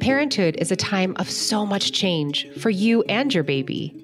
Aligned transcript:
Parenthood 0.00 0.56
is 0.58 0.72
a 0.72 0.76
time 0.76 1.14
of 1.18 1.30
so 1.30 1.64
much 1.64 1.92
change 1.92 2.48
for 2.58 2.70
you 2.70 3.02
and 3.04 3.32
your 3.32 3.44
baby. 3.44 3.94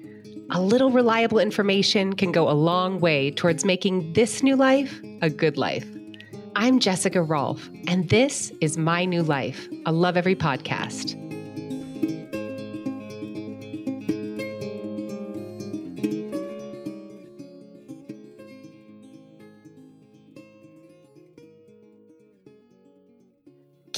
A 0.51 0.61
little 0.61 0.91
reliable 0.91 1.39
information 1.39 2.13
can 2.13 2.31
go 2.31 2.49
a 2.49 2.55
long 2.55 3.01
way 3.01 3.31
towards 3.31 3.65
making 3.65 4.13
this 4.13 4.41
new 4.43 4.55
life 4.55 5.01
a 5.21 5.29
good 5.29 5.57
life. 5.57 5.85
I'm 6.55 6.79
Jessica 6.79 7.21
Rolph, 7.21 7.69
and 7.87 8.07
this 8.07 8.53
is 8.61 8.77
My 8.77 9.03
New 9.03 9.23
Life, 9.23 9.67
a 9.85 9.91
Lovevery 9.91 10.37
podcast. 10.37 11.28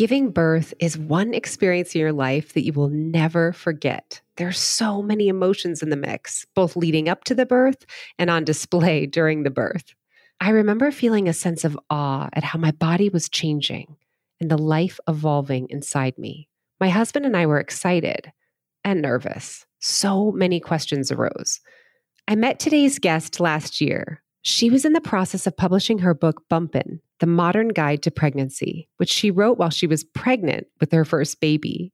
Giving 0.01 0.31
birth 0.31 0.73
is 0.79 0.97
one 0.97 1.35
experience 1.35 1.93
in 1.93 2.01
your 2.01 2.11
life 2.11 2.53
that 2.53 2.65
you 2.65 2.73
will 2.73 2.89
never 2.89 3.53
forget. 3.53 4.19
There 4.37 4.47
are 4.47 4.51
so 4.51 5.03
many 5.03 5.27
emotions 5.27 5.83
in 5.83 5.91
the 5.91 5.95
mix, 5.95 6.43
both 6.55 6.75
leading 6.75 7.07
up 7.07 7.23
to 7.25 7.35
the 7.35 7.45
birth 7.45 7.85
and 8.17 8.27
on 8.27 8.43
display 8.43 9.05
during 9.17 9.43
the 9.43 9.51
birth. 9.51 9.93
I 10.39 10.49
remember 10.49 10.89
feeling 10.89 11.29
a 11.29 11.33
sense 11.33 11.63
of 11.63 11.77
awe 11.91 12.29
at 12.33 12.43
how 12.43 12.57
my 12.57 12.71
body 12.71 13.09
was 13.09 13.29
changing 13.29 13.95
and 14.39 14.49
the 14.49 14.57
life 14.57 14.99
evolving 15.07 15.67
inside 15.69 16.17
me. 16.17 16.49
My 16.79 16.89
husband 16.89 17.27
and 17.27 17.37
I 17.37 17.45
were 17.45 17.59
excited 17.59 18.31
and 18.83 19.03
nervous. 19.03 19.67
So 19.81 20.31
many 20.31 20.59
questions 20.59 21.11
arose. 21.11 21.59
I 22.27 22.33
met 22.33 22.59
today's 22.59 22.97
guest 22.97 23.39
last 23.39 23.79
year. 23.79 24.23
She 24.43 24.69
was 24.69 24.85
in 24.85 24.93
the 24.93 25.01
process 25.01 25.45
of 25.45 25.55
publishing 25.55 25.99
her 25.99 26.13
book, 26.13 26.43
Bumpin', 26.49 26.99
The 27.19 27.27
Modern 27.27 27.69
Guide 27.69 28.01
to 28.03 28.11
Pregnancy, 28.11 28.89
which 28.97 29.11
she 29.11 29.29
wrote 29.29 29.59
while 29.59 29.69
she 29.69 29.85
was 29.85 30.03
pregnant 30.03 30.67
with 30.79 30.91
her 30.91 31.05
first 31.05 31.39
baby. 31.39 31.93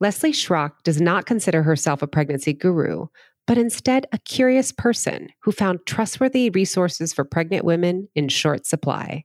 Leslie 0.00 0.32
Schrock 0.32 0.82
does 0.84 1.00
not 1.00 1.26
consider 1.26 1.62
herself 1.62 2.02
a 2.02 2.06
pregnancy 2.06 2.52
guru, 2.52 3.06
but 3.46 3.58
instead 3.58 4.06
a 4.12 4.18
curious 4.18 4.70
person 4.70 5.28
who 5.42 5.50
found 5.50 5.80
trustworthy 5.86 6.50
resources 6.50 7.12
for 7.12 7.24
pregnant 7.24 7.64
women 7.64 8.08
in 8.14 8.28
short 8.28 8.66
supply. 8.66 9.24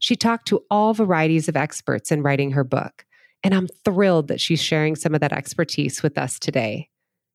She 0.00 0.16
talked 0.16 0.48
to 0.48 0.64
all 0.70 0.94
varieties 0.94 1.48
of 1.48 1.56
experts 1.56 2.10
in 2.10 2.22
writing 2.22 2.52
her 2.52 2.64
book, 2.64 3.04
and 3.42 3.54
I'm 3.54 3.68
thrilled 3.84 4.28
that 4.28 4.40
she's 4.40 4.62
sharing 4.62 4.96
some 4.96 5.14
of 5.14 5.20
that 5.20 5.32
expertise 5.32 6.02
with 6.02 6.18
us 6.18 6.38
today. 6.38 6.88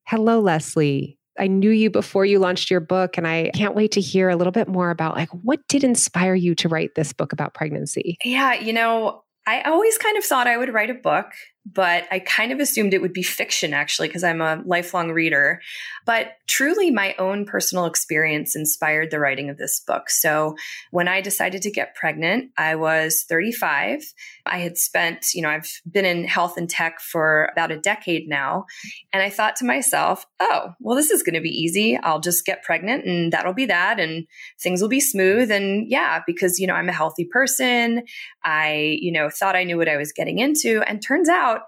Hello, 0.06 0.40
Leslie. 0.40 1.19
I 1.40 1.46
knew 1.46 1.70
you 1.70 1.90
before 1.90 2.24
you 2.26 2.38
launched 2.38 2.70
your 2.70 2.80
book, 2.80 3.16
and 3.16 3.26
I 3.26 3.50
can't 3.54 3.74
wait 3.74 3.92
to 3.92 4.00
hear 4.00 4.28
a 4.28 4.36
little 4.36 4.52
bit 4.52 4.68
more 4.68 4.90
about 4.90 5.16
like 5.16 5.30
what 5.30 5.60
did 5.68 5.82
inspire 5.82 6.34
you 6.34 6.54
to 6.56 6.68
write 6.68 6.94
this 6.94 7.12
book 7.12 7.32
about 7.32 7.54
pregnancy. 7.54 8.18
Yeah, 8.24 8.54
you 8.54 8.72
know, 8.72 9.24
I 9.46 9.62
always 9.62 9.96
kind 9.98 10.18
of 10.18 10.24
thought 10.24 10.46
I 10.46 10.56
would 10.58 10.72
write 10.72 10.90
a 10.90 10.94
book 10.94 11.26
but 11.66 12.04
I 12.10 12.20
kind 12.20 12.52
of 12.52 12.60
assumed 12.60 12.94
it 12.94 13.02
would 13.02 13.12
be 13.12 13.22
fiction 13.22 13.74
actually, 13.74 14.08
because 14.08 14.24
I'm 14.24 14.40
a 14.40 14.62
lifelong 14.64 15.10
reader. 15.10 15.60
But 16.06 16.32
truly, 16.46 16.90
my 16.90 17.14
own 17.18 17.44
personal 17.44 17.86
experience 17.86 18.56
inspired 18.56 19.10
the 19.10 19.20
writing 19.20 19.50
of 19.50 19.58
this 19.58 19.80
book. 19.80 20.10
So 20.10 20.56
when 20.90 21.08
I 21.08 21.20
decided 21.20 21.62
to 21.62 21.70
get 21.70 21.94
pregnant, 21.94 22.50
I 22.56 22.74
was 22.74 23.24
35. 23.28 24.02
I 24.46 24.58
had 24.58 24.78
spent, 24.78 25.34
you 25.34 25.42
know, 25.42 25.50
I've 25.50 25.70
been 25.90 26.04
in 26.04 26.24
health 26.24 26.56
and 26.56 26.68
tech 26.68 27.00
for 27.00 27.50
about 27.52 27.70
a 27.70 27.78
decade 27.78 28.28
now. 28.28 28.64
And 29.12 29.22
I 29.22 29.30
thought 29.30 29.56
to 29.56 29.64
myself, 29.64 30.26
oh, 30.40 30.70
well, 30.80 30.96
this 30.96 31.10
is 31.10 31.22
going 31.22 31.34
to 31.34 31.40
be 31.40 31.50
easy. 31.50 31.96
I'll 31.98 32.20
just 32.20 32.46
get 32.46 32.62
pregnant 32.62 33.04
and 33.04 33.32
that'll 33.32 33.52
be 33.52 33.66
that. 33.66 34.00
And 34.00 34.26
things 34.60 34.80
will 34.80 34.88
be 34.88 35.00
smooth. 35.00 35.50
And 35.50 35.88
yeah, 35.88 36.22
because, 36.26 36.58
you 36.58 36.66
know, 36.66 36.74
I'm 36.74 36.88
a 36.88 36.92
healthy 36.92 37.26
person. 37.26 38.02
I, 38.42 38.98
you 39.00 39.12
know, 39.12 39.28
thought 39.28 39.56
I 39.56 39.64
knew 39.64 39.76
what 39.76 39.88
I 39.88 39.96
was 39.96 40.12
getting 40.12 40.38
into. 40.38 40.82
And 40.86 41.02
turns 41.02 41.28
out, 41.28 41.49
out, 41.50 41.62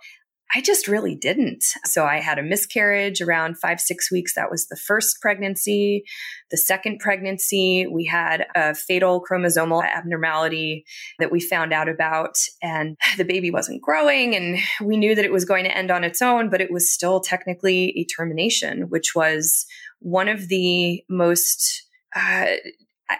I 0.54 0.60
just 0.60 0.87
really 0.87 1.15
didn't. 1.15 1.65
So 1.87 2.04
I 2.04 2.20
had 2.20 2.38
a 2.38 2.43
miscarriage 2.43 3.22
around 3.22 3.59
five, 3.59 3.81
six 3.81 4.12
weeks. 4.12 4.34
That 4.34 4.50
was 4.50 4.66
the 4.66 4.76
first 4.76 5.19
pregnancy. 5.22 6.04
The 6.50 6.59
second 6.59 6.98
pregnancy, 6.98 7.87
we 7.87 8.04
had 8.04 8.47
a 8.54 8.75
fatal 8.75 9.25
chromosomal 9.25 9.82
abnormality 9.82 10.84
that 11.19 11.32
we 11.32 11.41
found 11.41 11.72
out 11.72 11.88
about, 11.88 12.37
and 12.62 12.98
the 13.16 13.25
baby 13.25 13.50
wasn't 13.50 13.81
growing. 13.81 14.37
And 14.37 14.59
we 14.82 14.98
knew 14.98 15.15
that 15.15 15.25
it 15.25 15.32
was 15.32 15.47
going 15.47 15.65
to 15.65 15.76
end 15.76 15.91
on 15.91 16.04
its 16.04 16.21
own, 16.21 16.50
but 16.50 16.60
it 16.60 16.71
was 16.71 16.92
still 16.92 17.21
technically 17.21 17.94
a 17.97 18.04
termination, 18.04 18.91
which 18.91 19.15
was 19.15 19.65
one 20.00 20.28
of 20.28 20.48
the 20.48 21.03
most 21.09 21.82
uh, 22.15 22.47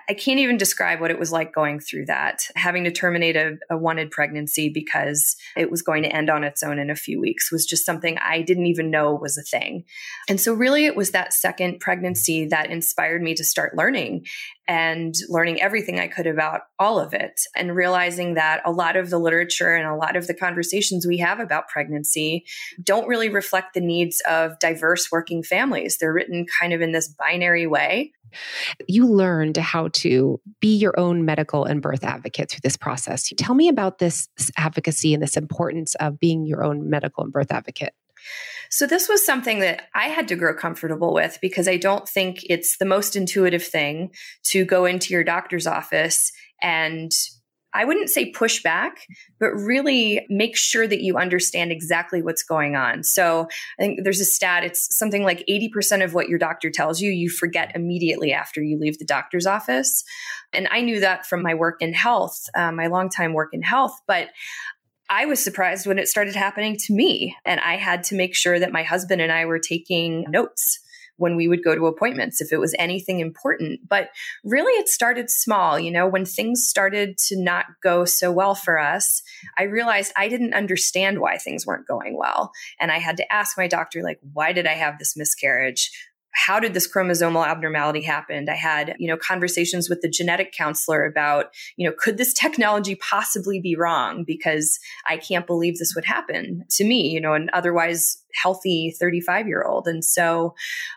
I 0.09 0.15
can't 0.15 0.41
even 0.41 0.57
describe 0.57 1.01
what 1.01 1.11
it 1.11 1.19
was 1.19 1.33
like 1.33 1.55
going 1.55 1.81
through 1.81 2.07
that, 2.07 2.41
having 2.57 2.85
to 2.85 2.91
terminate 2.91 3.37
a, 3.37 3.59
a, 3.71 3.77
wanted 3.77 4.11
pregnancy 4.11 4.69
because 4.69 5.37
it 5.57 5.71
was 5.71 5.83
going 5.83 6.03
to 6.03 6.15
end 6.15 6.31
on 6.31 6.45
its 6.45 6.63
own 6.63 6.79
in 6.79 6.89
a 6.89 6.97
few 6.97 7.21
weeks 7.21 7.53
was 7.53 7.67
just 7.67 7.85
something 7.85 8.17
I 8.19 8.43
didn't 8.43 8.67
even 8.67 8.91
know 8.91 9.15
was 9.15 9.37
a 9.37 9.43
thing. 9.43 9.85
And 10.29 10.41
so, 10.41 10.55
really, 10.55 10.87
it 10.87 10.97
was 10.97 11.11
that 11.11 11.33
second 11.33 11.81
pregnancy 11.81 12.47
that 12.47 12.71
inspired 12.71 13.23
me 13.23 13.35
to 13.35 13.45
start 13.45 13.77
learning 13.77 14.27
and 14.69 15.15
learning 15.29 15.61
everything 15.61 15.99
I 15.99 16.07
could 16.07 16.27
about 16.27 16.63
all 16.79 16.99
of 16.99 17.13
it 17.13 17.41
and 17.57 17.75
realizing 17.75 18.35
that 18.35 18.63
a 18.65 18.71
lot 18.71 18.97
of 18.97 19.11
the 19.11 19.19
literature 19.19 19.75
and 19.75 19.87
a 19.87 19.97
lot 19.97 20.17
of 20.17 20.27
the 20.27 20.35
conversations 20.35 21.07
we 21.07 21.19
have 21.19 21.41
about 21.41 21.69
pregnancy 21.69 22.45
don't 22.83 23.09
really 23.09 23.29
reflect 23.29 23.75
the 23.75 23.81
needs 23.81 24.23
of 24.29 24.59
diverse 24.61 25.11
working 25.11 25.43
families. 25.43 25.99
They're 25.99 26.13
written 26.13 26.47
kind 26.61 26.73
of 26.73 26.81
in 26.81 26.93
this 26.93 27.09
binary 27.09 27.67
way 27.67 28.13
you 28.89 29.07
learned 29.07 29.57
how 29.57 29.89
to 29.89 30.41
be 30.61 30.77
your 30.77 30.99
own 30.99 31.25
medical 31.25 31.65
and 31.65 31.83
birth 31.83 32.05
advocate 32.05 32.51
through 32.51 32.61
this 32.63 32.77
process. 32.77 33.33
Tell 33.37 33.55
me 33.55 33.69
about 33.69 33.99
this 33.99 34.29
advocacy 34.57 35.15
and 35.15 35.23
this 35.23 35.37
importance 35.37 35.95
of 35.97 36.19
being 36.19 36.47
your 36.47 36.65
own 36.65 36.89
medical 36.89 37.25
and 37.25 37.33
birth 37.33 37.53
advocate. 37.53 37.95
So, 38.71 38.87
this 38.87 39.09
was 39.09 39.25
something 39.25 39.59
that 39.59 39.89
I 39.95 40.09
had 40.09 40.29
to 40.29 40.37
grow 40.37 40.55
comfortable 40.55 41.13
with 41.13 41.39
because 41.43 41.69
I 41.69 41.77
don't 41.77 42.09
think 42.09 42.45
it's 42.49 42.79
the 42.79 42.85
most 42.85 43.17
intuitive 43.17 43.65
thing 43.65 44.13
to 44.45 44.65
go 44.65 44.85
into 44.85 45.13
your 45.13 45.25
doctor's 45.25 45.67
office 45.67 46.33
and 46.63 47.11
I 47.75 47.85
wouldn't 47.85 48.11
say 48.11 48.31
push 48.31 48.63
back, 48.63 49.07
but 49.41 49.51
really 49.51 50.27
make 50.29 50.57
sure 50.57 50.87
that 50.87 51.01
you 51.01 51.17
understand 51.17 51.73
exactly 51.73 52.23
what's 52.23 52.43
going 52.43 52.77
on. 52.77 53.03
So 53.03 53.49
I 53.79 53.83
think 53.83 54.01
there's 54.03 54.21
a 54.21 54.25
stat, 54.25 54.65
it's 54.65 54.97
something 54.97 55.25
like 55.25 55.45
80% 55.49 56.05
of 56.05 56.15
what 56.15 56.29
your 56.29 56.39
doctor 56.39 56.71
tells 56.71 57.01
you, 57.01 57.11
you 57.11 57.31
forget 57.31 57.73
immediately 57.75 58.33
after 58.33 58.63
you 58.63 58.79
leave 58.79 58.99
the 58.99 59.05
doctor's 59.05 59.47
office. 59.47 60.05
And 60.53 60.69
I 60.71 60.83
knew 60.83 61.01
that 61.01 61.27
from 61.27 61.43
my 61.43 61.55
work 61.55 61.77
in 61.81 61.95
health, 61.95 62.45
uh, 62.55 62.73
my 62.73 62.89
long 62.89 63.09
time 63.09 63.33
work 63.33 63.51
in 63.53 63.63
health, 63.63 63.99
but 64.07 64.29
I 65.09 65.27
was 65.27 65.43
surprised 65.43 65.87
when 65.87 65.99
it 65.99 66.09
started 66.09 66.35
happening 66.35 66.77
to 66.87 66.95
me. 66.95 67.37
And 67.45 67.61
I 67.61 67.77
had 67.77 68.05
to 68.05 68.15
make 68.15 68.35
sure 68.35 68.59
that 68.59 68.73
my 68.73 68.83
husband 68.83 69.21
and 69.21 69.31
I 69.31 69.45
were 69.45 69.59
taking 69.59 70.25
notes 70.29 70.81
when 71.17 71.37
we 71.37 71.49
would 71.49 71.63
go 71.63 71.75
to 71.75 71.87
appointments 71.87 72.41
if 72.41 72.53
it 72.53 72.59
was 72.59 72.75
anything 72.79 73.21
important. 73.21 73.81
But 73.89 74.09
really, 74.45 74.73
it 74.73 74.89
started 74.89 75.31
small. 75.31 75.79
You 75.79 75.91
know, 75.91 76.07
when 76.07 76.25
things 76.25 76.65
started 76.67 77.19
to 77.29 77.37
not 77.41 77.67
go 77.83 78.05
so 78.05 78.33
well 78.33 78.55
for 78.55 78.79
us, 78.79 79.23
I 79.59 79.65
realized 79.65 80.13
I 80.17 80.29
didn't 80.29 80.55
understand 80.55 81.21
why 81.21 81.39
things 81.39 81.67
weren't 81.67 81.87
going 81.87 82.17
well. 82.17 82.53
And 82.81 82.91
I 82.91 82.99
had 82.99 83.17
to 83.19 83.33
ask 83.33 83.57
my 83.57 83.69
doctor, 83.69 84.03
like, 84.03 84.19
why 84.33 84.53
did 84.53 84.67
I 84.67 84.75
have 84.75 84.99
this 84.99 85.17
miscarriage? 85.17 85.91
How 86.35 86.59
did 86.59 86.75
this 86.75 86.91
chromosomal 86.91 87.47
abnormality 87.47 88.03
happen? 88.03 88.49
I 88.49 88.55
had, 88.55 88.97
you 88.99 89.09
know, 89.09 89.17
conversations 89.17 89.89
with 89.89 90.01
the 90.01 90.09
genetic 90.09 90.53
counselor 90.53 91.05
about, 91.05 91.47
you 91.77 91.89
know, 91.89 91.95
could 91.97 92.17
this 92.17 92.33
technology 92.33 92.95
possibly 92.97 93.61
be 93.61 93.77
wrong? 93.77 94.25
Because 94.25 94.79
I 95.07 95.19
can't 95.19 95.47
believe 95.47 95.79
this 95.79 95.95
would 95.95 96.05
happen 96.05 96.65
to 96.71 96.85
me, 96.85 97.09
you 97.09 97.21
know, 97.21 97.35
an 97.35 97.51
otherwise 97.53 98.23
healthy 98.35 98.95
35 98.99 99.47
year 99.47 99.63
old. 99.63 99.87
And 99.87 100.05
so 100.05 100.55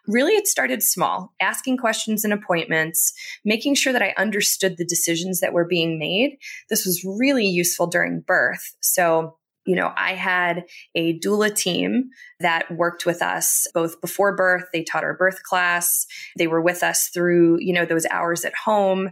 really 0.08 0.34
it 0.34 0.48
started 0.48 0.82
small, 0.82 1.34
asking 1.42 1.78
questions 1.78 2.24
and 2.24 2.34
appointments, 2.34 3.14
making 3.44 3.76
sure 3.76 3.94
that 3.94 4.02
I 4.02 4.14
understood 4.18 4.78
the 4.78 4.86
decisions 4.86 5.42
that 5.42 5.54
were 5.54 5.66
being 5.66 6.00
made. 6.00 6.38
This 6.70 6.86
was 6.86 7.04
really 7.04 7.46
useful 7.46 7.88
during 7.88 8.22
birth. 8.22 8.76
So 8.80 9.36
you 9.66 9.76
know, 9.76 9.92
I 9.98 10.14
had 10.14 10.66
a 10.94 11.20
doula 11.20 11.54
team 11.56 12.10
that 12.40 12.70
worked 12.72 13.06
with 13.06 13.22
us 13.22 13.68
both 13.74 14.00
before 14.02 14.36
birth. 14.36 14.66
They 14.72 14.84
taught 14.84 15.04
our 15.04 15.16
birth 15.18 15.44
class. 15.44 16.06
They 16.38 16.48
were 16.48 16.62
with 16.62 16.84
us 16.84 17.10
through, 17.14 17.58
you 17.60 17.74
know, 17.74 17.86
those 17.86 18.06
hours 18.06 18.46
at 18.46 18.54
home, 18.56 19.12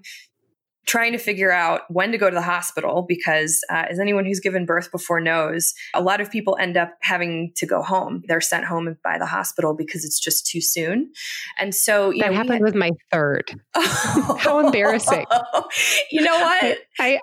trying 0.86 1.14
to 1.14 1.18
figure 1.18 1.52
out 1.52 1.82
when 1.90 2.12
to 2.12 2.18
go 2.18 2.30
to 2.30 2.36
the 2.36 2.42
hospital 2.42 3.06
because, 3.08 3.64
uh, 3.70 3.86
as 3.90 4.00
anyone 4.00 4.26
who's 4.26 4.42
given 4.42 4.66
birth 4.66 4.92
before 4.92 5.22
knows, 5.22 5.74
a 5.94 6.02
lot 6.02 6.20
of 6.20 6.30
people 6.30 6.58
end 6.60 6.76
up 6.76 6.92
having 7.02 7.52
to 7.56 7.66
go 7.66 7.82
home. 7.82 8.22
They're 8.28 8.42
sent 8.42 8.66
home 8.66 8.98
by 9.04 9.18
the 9.18 9.26
hospital 9.26 9.74
because 9.74 10.04
it's 10.04 10.20
just 10.20 10.46
too 10.46 10.60
soon. 10.60 11.12
And 11.58 11.74
so, 11.74 12.10
you 12.12 12.22
that 12.22 12.32
know, 12.32 12.38
happened 12.38 12.54
had- 12.56 12.62
with 12.64 12.76
my 12.76 12.92
third. 13.12 13.56
How 13.74 14.60
embarrassing. 14.60 15.26
you 16.12 16.22
know 16.22 16.38
what? 16.38 16.78
I, 17.00 17.20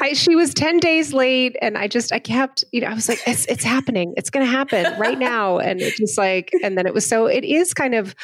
I, 0.00 0.12
she 0.12 0.34
was 0.34 0.54
10 0.54 0.78
days 0.78 1.12
late 1.12 1.56
and 1.62 1.78
I 1.78 1.88
just, 1.88 2.12
I 2.12 2.18
kept, 2.18 2.64
you 2.72 2.80
know, 2.80 2.88
I 2.88 2.94
was 2.94 3.08
like, 3.08 3.20
it's, 3.26 3.46
it's 3.46 3.64
happening. 3.64 4.14
It's 4.16 4.30
going 4.30 4.44
to 4.44 4.50
happen 4.50 4.98
right 4.98 5.18
now. 5.18 5.58
And 5.58 5.80
it 5.80 5.94
just 5.96 6.18
like, 6.18 6.50
and 6.62 6.76
then 6.76 6.86
it 6.86 6.94
was 6.94 7.06
so, 7.06 7.26
it 7.26 7.44
is 7.44 7.74
kind 7.74 7.94
of, 7.94 8.14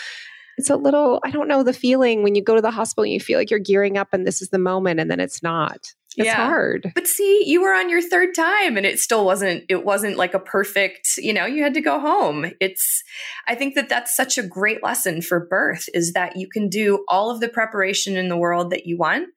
it's 0.57 0.71
a 0.71 0.77
little, 0.77 1.21
I 1.25 1.31
don't 1.31 1.47
know 1.47 1.63
the 1.63 1.73
feeling 1.73 2.23
when 2.23 2.35
you 2.35 2.43
go 2.43 2.57
to 2.57 2.61
the 2.61 2.73
hospital 2.73 3.05
and 3.05 3.13
you 3.13 3.21
feel 3.21 3.39
like 3.39 3.51
you're 3.51 3.61
gearing 3.61 3.97
up 3.97 4.09
and 4.13 4.27
this 4.27 4.43
is 4.43 4.49
the 4.49 4.59
moment 4.59 4.99
and 4.99 5.11
then 5.11 5.21
it's 5.21 5.43
not. 5.43 5.93
It's 6.17 6.27
yeah. 6.27 6.49
hard. 6.49 6.91
But 6.97 7.07
see, 7.07 7.45
you 7.47 7.63
were 7.63 7.73
on 7.73 7.89
your 7.89 8.03
third 8.03 8.35
time 8.35 8.77
and 8.77 8.85
it 8.85 8.99
still 8.99 9.25
wasn't 9.25 9.65
it 9.69 9.85
wasn't 9.85 10.17
like 10.17 10.35
a 10.35 10.41
perfect, 10.41 11.11
you 11.17 11.33
know, 11.33 11.47
you 11.47 11.63
had 11.63 11.75
to 11.75 11.81
go 11.81 12.01
home. 12.01 12.51
It's 12.61 13.05
I 13.47 13.55
think 13.55 13.77
that 13.77 13.89
that's 13.89 14.17
such 14.17 14.37
a 14.37 14.43
great 14.43 14.83
lesson 14.83 15.23
for 15.23 15.47
birth 15.47 15.89
is 15.95 16.15
that 16.15 16.37
you 16.37 16.49
can 16.49 16.69
do 16.69 17.05
all 17.09 17.31
of 17.31 17.39
the 17.39 17.49
preparation 17.49 18.17
in 18.17 18.29
the 18.29 18.37
world 18.37 18.71
that 18.71 18.85
you 18.85 18.97
want, 18.97 19.29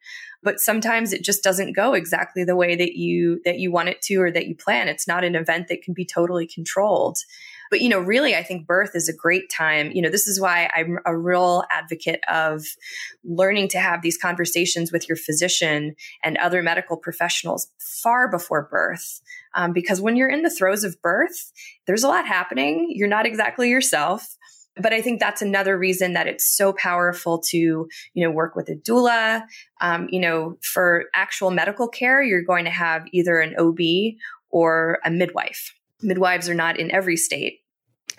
but 0.44 0.60
sometimes 0.60 1.14
it 1.14 1.24
just 1.24 1.44
doesn't 1.44 1.74
go 1.74 1.94
exactly 1.94 2.44
the 2.44 2.56
way 2.56 2.76
that 2.76 2.96
you 2.96 3.42
that 3.46 3.60
you 3.60 3.72
want 3.72 3.90
it 3.90 4.02
to 4.04 4.16
or 4.16 4.32
that 4.32 4.48
you 4.48 4.56
plan. 4.56 4.88
It's 4.88 5.08
not 5.08 5.24
an 5.24 5.36
event 5.36 5.68
that 5.68 5.82
can 5.82 5.94
be 5.94 6.06
totally 6.06 6.48
controlled. 6.48 7.20
But, 7.72 7.80
you 7.80 7.88
know, 7.88 8.00
really, 8.00 8.36
I 8.36 8.44
think 8.44 8.68
birth 8.68 8.92
is 8.96 9.08
a 9.08 9.16
great 9.16 9.50
time. 9.50 9.92
You 9.94 10.02
know, 10.02 10.10
this 10.10 10.28
is 10.28 10.42
why 10.42 10.70
I'm 10.76 11.00
a 11.06 11.18
real 11.18 11.64
advocate 11.72 12.20
of 12.30 12.66
learning 13.24 13.70
to 13.70 13.80
have 13.80 14.02
these 14.02 14.18
conversations 14.18 14.92
with 14.92 15.08
your 15.08 15.16
physician 15.16 15.96
and 16.22 16.38
other 16.38 16.62
medical 16.62 16.98
professionals 16.98 17.72
far 17.80 18.30
before 18.30 18.68
birth. 18.70 19.22
Um, 19.56 19.72
because 19.72 20.02
when 20.02 20.18
you're 20.18 20.30
in 20.30 20.42
the 20.42 20.50
throes 20.50 20.84
of 20.84 21.02
birth, 21.02 21.54
there's 21.88 22.04
a 22.04 22.10
lot 22.10 22.28
happening. 22.28 22.92
You're 22.94 23.08
not 23.08 23.26
exactly 23.26 23.70
yourself 23.70 24.36
but 24.78 24.94
I 24.94 25.02
think 25.02 25.20
that's 25.20 25.42
another 25.42 25.78
reason 25.78 26.14
that 26.14 26.28
it's 26.28 26.46
so 26.46 26.74
powerful 26.74 27.42
to, 27.50 27.58
you 27.58 27.90
know, 28.16 28.32
work 28.32 28.56
with 28.56 28.70
a 28.70 28.76
doula. 28.76 29.44
Um, 29.82 30.08
you 30.10 30.20
know, 30.20 30.58
for 30.62 31.06
actual 31.14 31.52
medical 31.52 31.88
care, 31.88 32.22
you're 32.22 32.44
going 32.44 32.66
to 32.66 32.72
have 32.72 33.06
either 33.12 33.40
an 33.40 33.56
OB 33.58 33.80
or 34.50 35.00
a 35.06 35.12
midwife. 35.12 35.74
Midwives 36.02 36.50
are 36.50 36.56
not 36.56 36.80
in 36.80 36.92
every 36.92 37.18
state. 37.18 37.60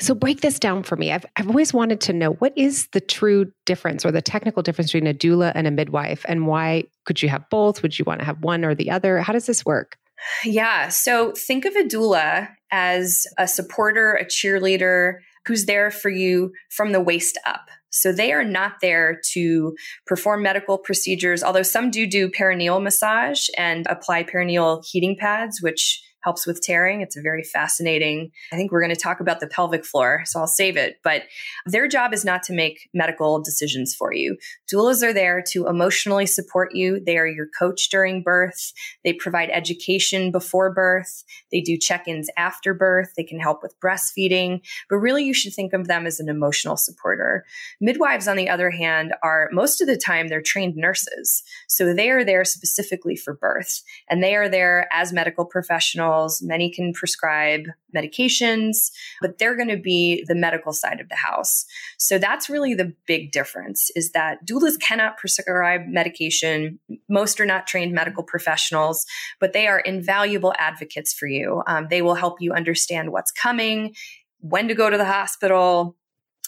So 0.01 0.15
break 0.15 0.41
this 0.41 0.59
down 0.59 0.83
for 0.83 0.97
me. 0.97 1.13
I've, 1.13 1.25
I've 1.37 1.49
always 1.49 1.73
wanted 1.73 2.01
to 2.03 2.13
know 2.13 2.33
what 2.33 2.53
is 2.57 2.89
the 2.89 3.01
true 3.01 3.53
difference 3.67 4.05
or 4.05 4.11
the 4.11 4.23
technical 4.23 4.63
difference 4.63 4.93
between 4.93 5.07
a 5.07 5.15
doula 5.15 5.53
and 5.55 5.67
a 5.67 5.71
midwife 5.71 6.25
and 6.29 6.47
why 6.47 6.85
could 7.05 7.23
you 7.23 7.29
have 7.29 7.49
both? 7.51 7.83
Would 7.83 7.99
you 7.99 8.05
want 8.05 8.21
to 8.21 8.25
have 8.25 8.43
one 8.43 8.65
or 8.65 8.75
the 8.75 8.91
other? 8.91 9.19
How 9.19 9.33
does 9.33 9.47
this 9.47 9.65
work? 9.65 9.97
Yeah. 10.45 10.89
So 10.89 11.33
think 11.33 11.65
of 11.65 11.75
a 11.77 11.85
doula 11.85 12.49
as 12.71 13.27
a 13.39 13.47
supporter, 13.47 14.15
a 14.15 14.25
cheerleader 14.25 15.19
who's 15.47 15.67
there 15.67 15.91
for 15.91 16.11
you 16.11 16.53
from 16.71 16.93
the 16.93 17.01
waist 17.01 17.39
up. 17.47 17.69
So 17.91 18.11
they 18.11 18.33
are 18.33 18.45
not 18.45 18.75
there 18.81 19.21
to 19.33 19.75
perform 20.07 20.43
medical 20.43 20.79
procedures, 20.79 21.43
although 21.43 21.63
some 21.63 21.91
do 21.91 22.07
do 22.07 22.31
perineal 22.31 22.83
massage 22.83 23.49
and 23.59 23.87
apply 23.87 24.25
perineal 24.25 24.83
heating 24.91 25.17
pads, 25.19 25.61
which 25.61 26.03
helps 26.23 26.47
with 26.47 26.63
tearing. 26.63 27.01
It's 27.01 27.17
a 27.17 27.23
very 27.23 27.43
fascinating. 27.43 28.31
I 28.53 28.57
think 28.57 28.73
we're 28.73 28.83
going 28.83 28.95
to 28.95 29.01
talk 29.01 29.21
about 29.21 29.41
the 29.41 29.47
pelvic 29.47 29.85
floor, 29.85 30.23
so 30.25 30.41
I'll 30.41 30.47
save 30.47 30.77
it. 30.77 30.99
But 31.03 31.23
their 31.67 31.89
job 31.89 32.13
is 32.13 32.25
not 32.25 32.43
to 32.45 32.53
make 32.53 32.89
medical 32.95 33.41
decisions 33.41 33.95
for 33.95 34.15
you. 34.15 34.37
Doulas 34.73 35.03
are 35.03 35.13
there 35.13 35.43
to 35.51 35.67
emotionally 35.67 36.27
support 36.27 36.75
you. 36.75 37.03
They 37.05 37.19
are 37.19 37.27
your 37.27 37.49
coach 37.59 37.89
during 37.91 38.23
birth. 38.23 38.73
They 39.05 39.13
provide 39.13 39.51
education 39.51 40.31
before 40.31 40.73
birth. 40.73 41.25
They 41.51 41.61
do 41.61 41.77
check-ins 41.77 42.31
after 42.37 42.73
birth. 42.73 43.13
They 43.17 43.25
can 43.25 43.41
help 43.41 43.63
with 43.63 43.79
breastfeeding, 43.81 44.61
but 44.89 44.97
really 44.97 45.25
you 45.25 45.35
should 45.35 45.55
think 45.55 45.73
of 45.73 45.89
them 45.89 46.07
as 46.07 46.21
an 46.21 46.29
emotional 46.29 46.77
supporter. 46.77 47.45
Midwives, 47.81 48.29
on 48.29 48.37
the 48.37 48.49
other 48.49 48.71
hand, 48.71 49.15
are 49.23 49.49
most 49.53 49.81
of 49.81 49.87
the 49.87 49.97
time 49.97 50.29
they're 50.29 50.43
trained 50.43 50.77
nurses. 50.77 51.43
So 51.69 51.93
they 51.93 52.11
are 52.11 52.25
there 52.25 52.45
specifically 52.45 53.17
for 53.17 53.35
birth 53.35 53.83
and 54.09 54.23
they 54.23 54.37
are 54.37 54.49
there 54.49 54.89
as 54.93 55.13
medical 55.13 55.45
professionals 55.45 56.12
Many 56.43 56.71
can 56.71 56.93
prescribe 56.93 57.63
medications, 57.97 58.91
but 59.21 59.39
they're 59.39 59.57
going 59.57 59.69
to 59.69 59.77
be 59.77 60.25
the 60.27 60.35
medical 60.35 60.73
side 60.73 61.01
of 61.01 61.09
the 61.09 61.17
house. 61.17 61.65
So 61.99 62.19
that's 62.19 62.49
really 62.49 62.75
the 62.75 62.95
big 63.07 63.33
difference 63.33 63.91
is 63.95 64.13
that 64.13 64.47
doulas 64.47 64.81
cannot 64.81 65.19
prescribe 65.19 65.83
medication. 65.87 66.79
Most 67.09 67.41
are 67.41 67.47
not 67.47 67.67
trained 67.67 67.93
medical 67.93 68.23
professionals, 68.23 69.05
but 69.41 69.53
they 69.53 69.67
are 69.67 69.81
invaluable 69.81 70.55
advocates 70.59 71.13
for 71.13 71.27
you. 71.27 71.63
Um, 71.67 71.87
they 71.91 72.03
will 72.03 72.15
help 72.15 72.41
you 72.41 72.53
understand 72.53 73.13
what's 73.13 73.33
coming, 73.33 73.95
when 74.41 74.69
to 74.69 74.75
go 74.75 74.91
to 74.91 74.97
the 74.97 75.05
hospital, 75.05 75.97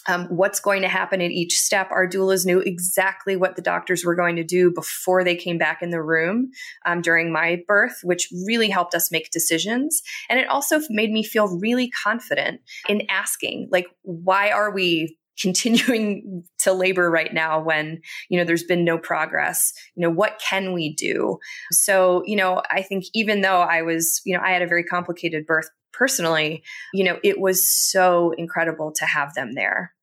um, 0.07 0.25
what's 0.27 0.59
going 0.59 0.81
to 0.81 0.87
happen 0.87 1.21
at 1.21 1.31
each 1.31 1.57
step. 1.57 1.89
Our 1.91 2.07
doulas 2.07 2.45
knew 2.45 2.59
exactly 2.59 3.35
what 3.35 3.55
the 3.55 3.61
doctors 3.61 4.05
were 4.05 4.15
going 4.15 4.35
to 4.35 4.43
do 4.43 4.71
before 4.71 5.23
they 5.23 5.35
came 5.35 5.57
back 5.57 5.81
in 5.81 5.89
the 5.89 6.01
room 6.01 6.51
um, 6.85 7.01
during 7.01 7.31
my 7.31 7.63
birth, 7.67 7.99
which 8.03 8.29
really 8.45 8.69
helped 8.69 8.93
us 8.93 9.11
make 9.11 9.31
decisions. 9.31 10.01
And 10.29 10.39
it 10.39 10.47
also 10.47 10.79
made 10.89 11.11
me 11.11 11.23
feel 11.23 11.59
really 11.59 11.89
confident 11.89 12.61
in 12.87 13.03
asking, 13.09 13.69
like, 13.71 13.87
why 14.03 14.51
are 14.51 14.71
we 14.71 15.17
continuing 15.39 16.43
to 16.59 16.73
labor 16.73 17.09
right 17.09 17.33
now 17.33 17.61
when 17.61 18.01
you 18.29 18.37
know 18.37 18.45
there's 18.45 18.63
been 18.63 18.85
no 18.85 18.97
progress 18.97 19.73
you 19.95 20.01
know 20.01 20.09
what 20.09 20.39
can 20.39 20.73
we 20.73 20.93
do 20.93 21.37
so 21.71 22.23
you 22.25 22.35
know 22.35 22.61
i 22.71 22.81
think 22.81 23.03
even 23.13 23.41
though 23.41 23.59
i 23.59 23.81
was 23.81 24.21
you 24.25 24.35
know 24.35 24.41
i 24.41 24.51
had 24.51 24.61
a 24.61 24.67
very 24.67 24.83
complicated 24.83 25.45
birth 25.45 25.69
personally 25.91 26.63
you 26.93 27.03
know 27.03 27.19
it 27.23 27.39
was 27.39 27.69
so 27.69 28.31
incredible 28.37 28.91
to 28.91 29.05
have 29.05 29.33
them 29.33 29.53
there 29.55 29.93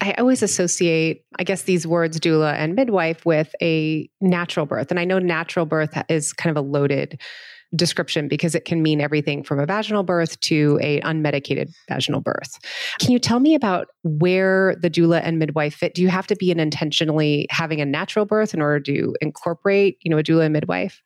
I 0.00 0.12
always 0.12 0.42
associate, 0.42 1.24
I 1.38 1.44
guess, 1.44 1.62
these 1.62 1.86
words 1.86 2.20
doula 2.20 2.54
and 2.54 2.74
midwife 2.74 3.24
with 3.24 3.54
a 3.62 4.08
natural 4.20 4.66
birth. 4.66 4.90
And 4.90 5.00
I 5.00 5.04
know 5.04 5.18
natural 5.18 5.66
birth 5.66 5.96
is 6.08 6.32
kind 6.32 6.56
of 6.56 6.62
a 6.62 6.66
loaded 6.66 7.20
description 7.74 8.28
because 8.28 8.54
it 8.54 8.64
can 8.64 8.82
mean 8.82 9.00
everything 9.00 9.42
from 9.42 9.58
a 9.58 9.66
vaginal 9.66 10.02
birth 10.02 10.38
to 10.40 10.78
a 10.82 11.00
unmedicated 11.00 11.72
vaginal 11.88 12.20
birth. 12.20 12.58
Can 13.00 13.10
you 13.10 13.18
tell 13.18 13.40
me 13.40 13.54
about 13.54 13.88
where 14.04 14.76
the 14.80 14.90
doula 14.90 15.20
and 15.22 15.38
midwife 15.38 15.74
fit? 15.74 15.94
Do 15.94 16.02
you 16.02 16.08
have 16.08 16.26
to 16.28 16.36
be 16.36 16.52
an 16.52 16.60
intentionally 16.60 17.46
having 17.50 17.80
a 17.80 17.84
natural 17.84 18.24
birth 18.24 18.54
in 18.54 18.62
order 18.62 18.80
to 18.80 19.14
incorporate, 19.20 19.98
you 20.02 20.10
know, 20.10 20.18
a 20.18 20.22
doula 20.22 20.44
and 20.44 20.52
midwife 20.52 21.02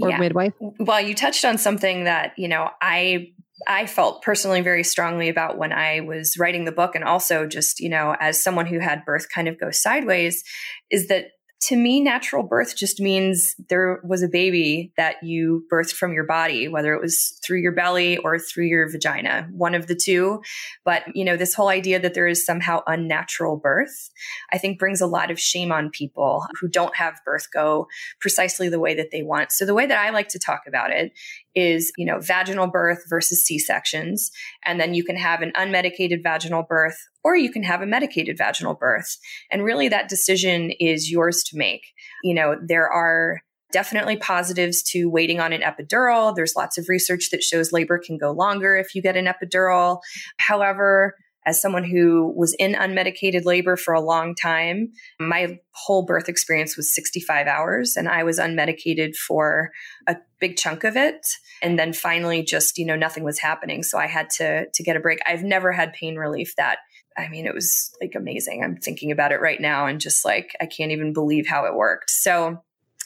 or 0.00 0.10
yeah. 0.10 0.18
midwife? 0.18 0.54
Well, 0.60 1.00
you 1.00 1.14
touched 1.14 1.44
on 1.44 1.58
something 1.58 2.04
that, 2.04 2.32
you 2.38 2.48
know, 2.48 2.70
I 2.80 3.32
I 3.66 3.86
felt 3.86 4.22
personally 4.22 4.60
very 4.60 4.84
strongly 4.84 5.28
about 5.28 5.58
when 5.58 5.72
I 5.72 6.00
was 6.00 6.36
writing 6.38 6.64
the 6.64 6.72
book, 6.72 6.94
and 6.94 7.04
also 7.04 7.46
just, 7.46 7.80
you 7.80 7.88
know, 7.88 8.16
as 8.20 8.42
someone 8.42 8.66
who 8.66 8.78
had 8.78 9.04
birth 9.04 9.26
kind 9.34 9.48
of 9.48 9.58
go 9.58 9.70
sideways, 9.70 10.44
is 10.90 11.08
that 11.08 11.26
to 11.60 11.76
me, 11.76 12.00
natural 12.00 12.44
birth 12.44 12.76
just 12.76 13.00
means 13.00 13.54
there 13.68 14.00
was 14.04 14.22
a 14.22 14.28
baby 14.28 14.92
that 14.96 15.16
you 15.22 15.64
birthed 15.70 15.92
from 15.92 16.12
your 16.12 16.24
body, 16.24 16.68
whether 16.68 16.94
it 16.94 17.00
was 17.00 17.38
through 17.44 17.58
your 17.58 17.72
belly 17.72 18.16
or 18.18 18.38
through 18.38 18.66
your 18.66 18.88
vagina, 18.88 19.48
one 19.50 19.74
of 19.74 19.88
the 19.88 19.96
two. 19.96 20.40
But, 20.84 21.02
you 21.16 21.24
know, 21.24 21.36
this 21.36 21.54
whole 21.54 21.68
idea 21.68 21.98
that 21.98 22.14
there 22.14 22.28
is 22.28 22.44
somehow 22.44 22.82
unnatural 22.86 23.56
birth, 23.56 24.10
I 24.52 24.58
think 24.58 24.78
brings 24.78 25.00
a 25.00 25.06
lot 25.06 25.30
of 25.30 25.40
shame 25.40 25.72
on 25.72 25.90
people 25.90 26.46
who 26.60 26.68
don't 26.68 26.94
have 26.96 27.20
birth 27.24 27.48
go 27.52 27.88
precisely 28.20 28.68
the 28.68 28.80
way 28.80 28.94
that 28.94 29.10
they 29.10 29.22
want. 29.22 29.50
So 29.50 29.66
the 29.66 29.74
way 29.74 29.86
that 29.86 29.98
I 29.98 30.10
like 30.10 30.28
to 30.28 30.38
talk 30.38 30.62
about 30.68 30.92
it 30.92 31.12
is, 31.54 31.92
you 31.96 32.06
know, 32.06 32.20
vaginal 32.20 32.68
birth 32.68 33.04
versus 33.08 33.44
C-sections. 33.44 34.30
And 34.64 34.80
then 34.80 34.94
you 34.94 35.02
can 35.02 35.16
have 35.16 35.42
an 35.42 35.52
unmedicated 35.56 36.22
vaginal 36.22 36.62
birth 36.62 36.98
or 37.24 37.36
you 37.36 37.50
can 37.50 37.62
have 37.62 37.82
a 37.82 37.86
medicated 37.86 38.38
vaginal 38.38 38.74
birth. 38.74 39.16
And 39.50 39.64
really 39.64 39.88
that 39.88 40.08
decision 40.08 40.72
is 40.78 41.10
yours 41.10 41.42
to 41.44 41.58
make. 41.58 41.82
You 42.22 42.34
know, 42.34 42.56
there 42.64 42.88
are 42.88 43.40
definitely 43.70 44.16
positives 44.16 44.82
to 44.82 45.06
waiting 45.10 45.40
on 45.40 45.52
an 45.52 45.60
epidural. 45.60 46.34
There's 46.34 46.56
lots 46.56 46.78
of 46.78 46.88
research 46.88 47.30
that 47.30 47.42
shows 47.42 47.72
labor 47.72 47.98
can 47.98 48.16
go 48.16 48.32
longer 48.32 48.76
if 48.76 48.94
you 48.94 49.02
get 49.02 49.16
an 49.16 49.26
epidural. 49.26 50.00
However, 50.38 51.14
as 51.48 51.60
someone 51.62 51.84
who 51.84 52.32
was 52.36 52.54
in 52.58 52.74
unmedicated 52.74 53.46
labor 53.46 53.76
for 53.76 53.94
a 53.94 54.02
long 54.02 54.34
time, 54.34 54.92
my 55.18 55.58
whole 55.72 56.04
birth 56.04 56.28
experience 56.28 56.76
was 56.76 56.94
65 56.94 57.46
hours 57.46 57.96
and 57.96 58.06
I 58.06 58.22
was 58.22 58.38
unmedicated 58.38 59.16
for 59.16 59.70
a 60.06 60.16
big 60.40 60.56
chunk 60.56 60.84
of 60.84 60.94
it. 60.94 61.26
And 61.62 61.78
then 61.78 61.94
finally 61.94 62.42
just, 62.42 62.76
you 62.76 62.84
know, 62.84 62.96
nothing 62.96 63.24
was 63.24 63.38
happening. 63.38 63.82
So 63.82 63.98
I 63.98 64.06
had 64.06 64.28
to 64.36 64.66
to 64.72 64.82
get 64.82 64.96
a 64.96 65.00
break. 65.00 65.20
I've 65.26 65.42
never 65.42 65.72
had 65.72 65.94
pain 65.94 66.16
relief 66.16 66.52
that 66.58 66.78
I 67.18 67.28
mean, 67.28 67.46
it 67.46 67.54
was 67.54 67.90
like 68.00 68.14
amazing. 68.14 68.62
I'm 68.62 68.76
thinking 68.76 69.10
about 69.10 69.32
it 69.32 69.40
right 69.40 69.60
now 69.60 69.86
and 69.86 70.00
just 70.00 70.24
like, 70.24 70.56
I 70.60 70.66
can't 70.66 70.92
even 70.92 71.12
believe 71.12 71.46
how 71.48 71.64
it 71.64 71.74
worked. 71.74 72.10
So 72.10 72.62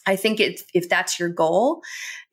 I 0.07 0.17
think 0.17 0.41
it's, 0.41 0.65
if 0.75 0.89
that's 0.89 1.19
your 1.21 1.29
goal, 1.29 1.83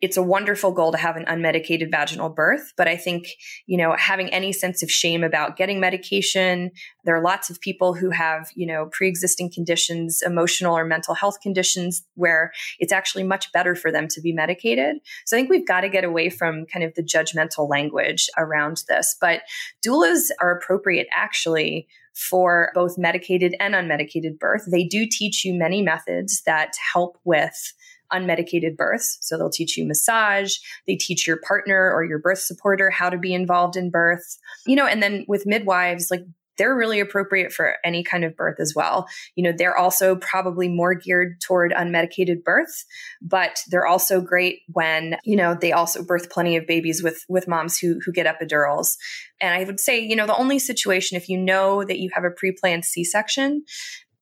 it's 0.01 0.17
a 0.17 0.23
wonderful 0.23 0.71
goal 0.71 0.91
to 0.91 0.97
have 0.97 1.17
an 1.17 1.25
unmedicated 1.25 1.91
vaginal 1.91 2.29
birth. 2.29 2.73
But 2.77 2.87
I 2.87 2.97
think, 2.97 3.27
you 3.67 3.77
know, 3.77 3.95
having 3.97 4.29
any 4.29 4.51
sense 4.53 4.81
of 4.81 4.89
shame 4.89 5.23
about 5.23 5.57
getting 5.57 5.79
medication, 5.79 6.71
there 7.03 7.15
are 7.15 7.21
lots 7.21 7.49
of 7.49 7.59
people 7.61 7.93
who 7.93 8.09
have, 8.09 8.49
you 8.55 8.65
know, 8.65 8.89
pre 8.91 9.07
existing 9.07 9.51
conditions, 9.51 10.21
emotional 10.25 10.75
or 10.75 10.85
mental 10.85 11.13
health 11.13 11.41
conditions 11.41 12.03
where 12.15 12.51
it's 12.79 12.93
actually 12.93 13.23
much 13.23 13.51
better 13.51 13.75
for 13.75 13.91
them 13.91 14.07
to 14.09 14.21
be 14.21 14.33
medicated. 14.33 14.97
So 15.25 15.35
I 15.35 15.39
think 15.39 15.49
we've 15.49 15.67
got 15.67 15.81
to 15.81 15.89
get 15.89 16.03
away 16.03 16.29
from 16.29 16.65
kind 16.65 16.83
of 16.83 16.95
the 16.95 17.03
judgmental 17.03 17.69
language 17.69 18.29
around 18.37 18.83
this. 18.87 19.15
But 19.19 19.41
doulas 19.85 20.29
are 20.41 20.51
appropriate 20.51 21.07
actually 21.13 21.87
for 22.19 22.71
both 22.75 22.97
medicated 22.97 23.55
and 23.59 23.73
unmedicated 23.73 24.37
birth. 24.39 24.65
They 24.69 24.83
do 24.83 25.07
teach 25.09 25.45
you 25.45 25.53
many 25.53 25.81
methods 25.81 26.41
that 26.45 26.73
help 26.93 27.17
with 27.23 27.73
unmedicated 28.11 28.75
births. 28.75 29.17
So 29.21 29.37
they'll 29.37 29.49
teach 29.49 29.77
you 29.77 29.85
massage, 29.85 30.55
they 30.87 30.95
teach 30.95 31.27
your 31.27 31.37
partner 31.37 31.91
or 31.93 32.03
your 32.03 32.19
birth 32.19 32.39
supporter 32.39 32.89
how 32.89 33.09
to 33.09 33.17
be 33.17 33.33
involved 33.33 33.75
in 33.75 33.89
birth. 33.89 34.37
You 34.65 34.75
know, 34.75 34.85
and 34.85 35.01
then 35.01 35.25
with 35.27 35.45
midwives, 35.45 36.09
like 36.11 36.25
they're 36.59 36.75
really 36.75 36.99
appropriate 36.99 37.51
for 37.51 37.77
any 37.83 38.03
kind 38.03 38.23
of 38.23 38.35
birth 38.35 38.59
as 38.59 38.75
well. 38.75 39.07
You 39.35 39.43
know, 39.43 39.53
they're 39.57 39.77
also 39.77 40.15
probably 40.15 40.69
more 40.69 40.93
geared 40.93 41.41
toward 41.41 41.71
unmedicated 41.71 42.43
birth, 42.43 42.85
but 43.21 43.61
they're 43.71 43.87
also 43.87 44.21
great 44.21 44.59
when, 44.67 45.17
you 45.23 45.35
know, 45.35 45.57
they 45.59 45.71
also 45.71 46.03
birth 46.03 46.29
plenty 46.29 46.55
of 46.57 46.67
babies 46.67 47.01
with 47.01 47.25
with 47.27 47.47
moms 47.47 47.79
who 47.79 47.99
who 48.05 48.11
get 48.11 48.27
epidurals. 48.27 48.97
And 49.41 49.55
I 49.55 49.63
would 49.63 49.79
say, 49.79 49.99
you 49.99 50.15
know, 50.15 50.27
the 50.27 50.37
only 50.37 50.59
situation 50.59 51.17
if 51.17 51.29
you 51.29 51.37
know 51.39 51.83
that 51.83 51.97
you 51.97 52.11
have 52.13 52.25
a 52.25 52.29
pre-planned 52.29 52.85
C-section, 52.85 53.63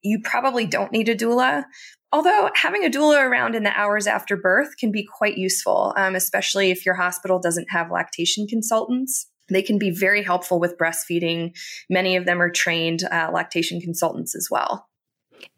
you 0.02 0.20
probably 0.24 0.66
don't 0.66 0.92
need 0.92 1.10
a 1.10 1.16
doula. 1.16 1.66
Although 2.14 2.52
having 2.56 2.86
a 2.86 2.90
doula 2.90 3.22
around 3.22 3.56
in 3.56 3.64
the 3.64 3.78
hours 3.78 4.08
after 4.08 4.38
birth 4.38 4.78
can 4.78 4.92
be 4.92 5.06
quite 5.06 5.38
useful, 5.38 5.94
um, 5.98 6.16
especially 6.16 6.72
if 6.72 6.86
your 6.86 6.96
hospital 6.96 7.40
doesn't 7.40 7.68
have 7.72 7.92
lactation 7.92 8.48
consultants. 8.48 9.28
They 9.50 9.62
can 9.62 9.78
be 9.78 9.92
very 9.92 10.24
helpful 10.24 10.60
with 10.60 10.78
breastfeeding. 10.78 11.56
Many 11.90 12.16
of 12.16 12.26
them 12.26 12.42
are 12.42 12.50
trained 12.50 13.04
uh, 13.04 13.32
lactation 13.34 13.82
consultants 13.82 14.36
as 14.36 14.50
well. 14.50 14.88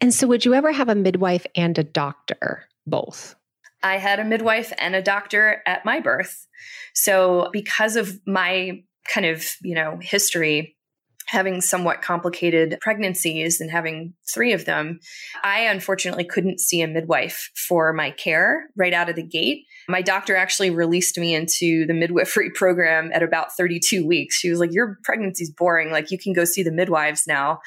And 0.00 0.12
so, 0.12 0.26
would 0.26 0.44
you 0.44 0.54
ever 0.54 0.72
have 0.72 0.88
a 0.88 0.94
midwife 0.94 1.46
and 1.54 1.76
a 1.78 1.84
doctor, 1.84 2.64
both? 2.86 3.34
I 3.82 3.96
had 3.96 4.20
a 4.20 4.24
midwife 4.24 4.72
and 4.78 4.94
a 4.94 5.02
doctor 5.02 5.62
at 5.66 5.84
my 5.84 6.00
birth. 6.00 6.46
So, 6.94 7.48
because 7.52 7.96
of 7.96 8.20
my 8.26 8.82
kind 9.08 9.26
of, 9.26 9.44
you 9.62 9.74
know, 9.74 9.98
history, 10.00 10.76
having 11.30 11.60
somewhat 11.60 12.02
complicated 12.02 12.76
pregnancies 12.80 13.60
and 13.60 13.70
having 13.70 14.12
three 14.28 14.52
of 14.52 14.64
them, 14.64 14.98
I 15.44 15.60
unfortunately 15.60 16.24
couldn't 16.24 16.58
see 16.58 16.82
a 16.82 16.88
midwife 16.88 17.50
for 17.54 17.92
my 17.92 18.10
care 18.10 18.68
right 18.76 18.92
out 18.92 19.08
of 19.08 19.14
the 19.14 19.22
gate. 19.22 19.64
My 19.88 20.02
doctor 20.02 20.34
actually 20.34 20.70
released 20.70 21.16
me 21.18 21.32
into 21.32 21.86
the 21.86 21.94
midwifery 21.94 22.50
program 22.54 23.12
at 23.12 23.22
about 23.22 23.52
32 23.56 24.04
weeks. 24.04 24.38
She 24.38 24.50
was 24.50 24.58
like, 24.58 24.72
Your 24.72 24.98
pregnancy's 25.04 25.50
boring. 25.50 25.92
Like, 25.92 26.10
you 26.10 26.18
can 26.18 26.32
go 26.32 26.44
see 26.44 26.64
the 26.64 26.72
midwives 26.72 27.28
now. 27.28 27.60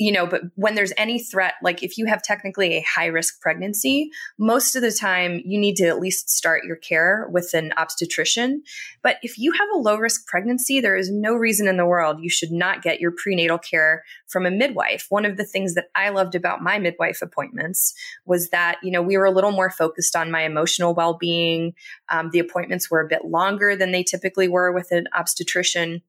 You 0.00 0.12
know, 0.12 0.26
but 0.26 0.42
when 0.54 0.74
there's 0.74 0.92
any 0.96 1.22
threat, 1.22 1.54
like 1.62 1.82
if 1.82 1.98
you 1.98 2.06
have 2.06 2.22
technically 2.22 2.78
a 2.78 2.84
high 2.94 3.06
risk 3.06 3.40
pregnancy, 3.42 4.10
most 4.38 4.74
of 4.74 4.80
the 4.80 4.90
time 4.90 5.40
you 5.44 5.60
need 5.60 5.76
to 5.76 5.86
at 5.86 6.00
least 6.00 6.30
start 6.30 6.64
your 6.64 6.76
care 6.76 7.28
with 7.30 7.52
an 7.52 7.72
obstetrician. 7.76 8.62
But 9.02 9.18
if 9.22 9.38
you 9.38 9.52
have 9.52 9.68
a 9.74 9.78
low 9.78 9.96
risk 9.96 10.26
pregnancy, 10.26 10.80
there 10.80 10.96
is 10.96 11.10
no 11.10 11.34
reason 11.34 11.68
in 11.68 11.76
the 11.76 11.86
world 11.86 12.18
you 12.20 12.30
should 12.30 12.50
not 12.50 12.82
get 12.82 13.01
your 13.02 13.12
prenatal 13.12 13.58
care 13.58 14.04
from 14.28 14.46
a 14.46 14.50
midwife. 14.50 15.06
One 15.10 15.26
of 15.26 15.36
the 15.36 15.44
things 15.44 15.74
that 15.74 15.88
I 15.94 16.08
loved 16.08 16.34
about 16.34 16.62
my 16.62 16.78
midwife 16.78 17.20
appointments 17.20 17.92
was 18.24 18.48
that, 18.50 18.78
you 18.82 18.90
know, 18.90 19.02
we 19.02 19.18
were 19.18 19.26
a 19.26 19.30
little 19.30 19.52
more 19.52 19.70
focused 19.70 20.16
on 20.16 20.30
my 20.30 20.42
emotional 20.42 20.94
well 20.94 21.18
being 21.18 21.74
um, 22.08 22.30
the 22.32 22.38
appointments 22.38 22.90
were 22.90 23.00
a 23.00 23.08
bit 23.08 23.26
longer 23.26 23.76
than 23.76 23.92
they 23.92 24.02
typically 24.02 24.48
were 24.48 24.72
with 24.72 24.92
an 24.92 25.08
obstetrician. 25.14 26.02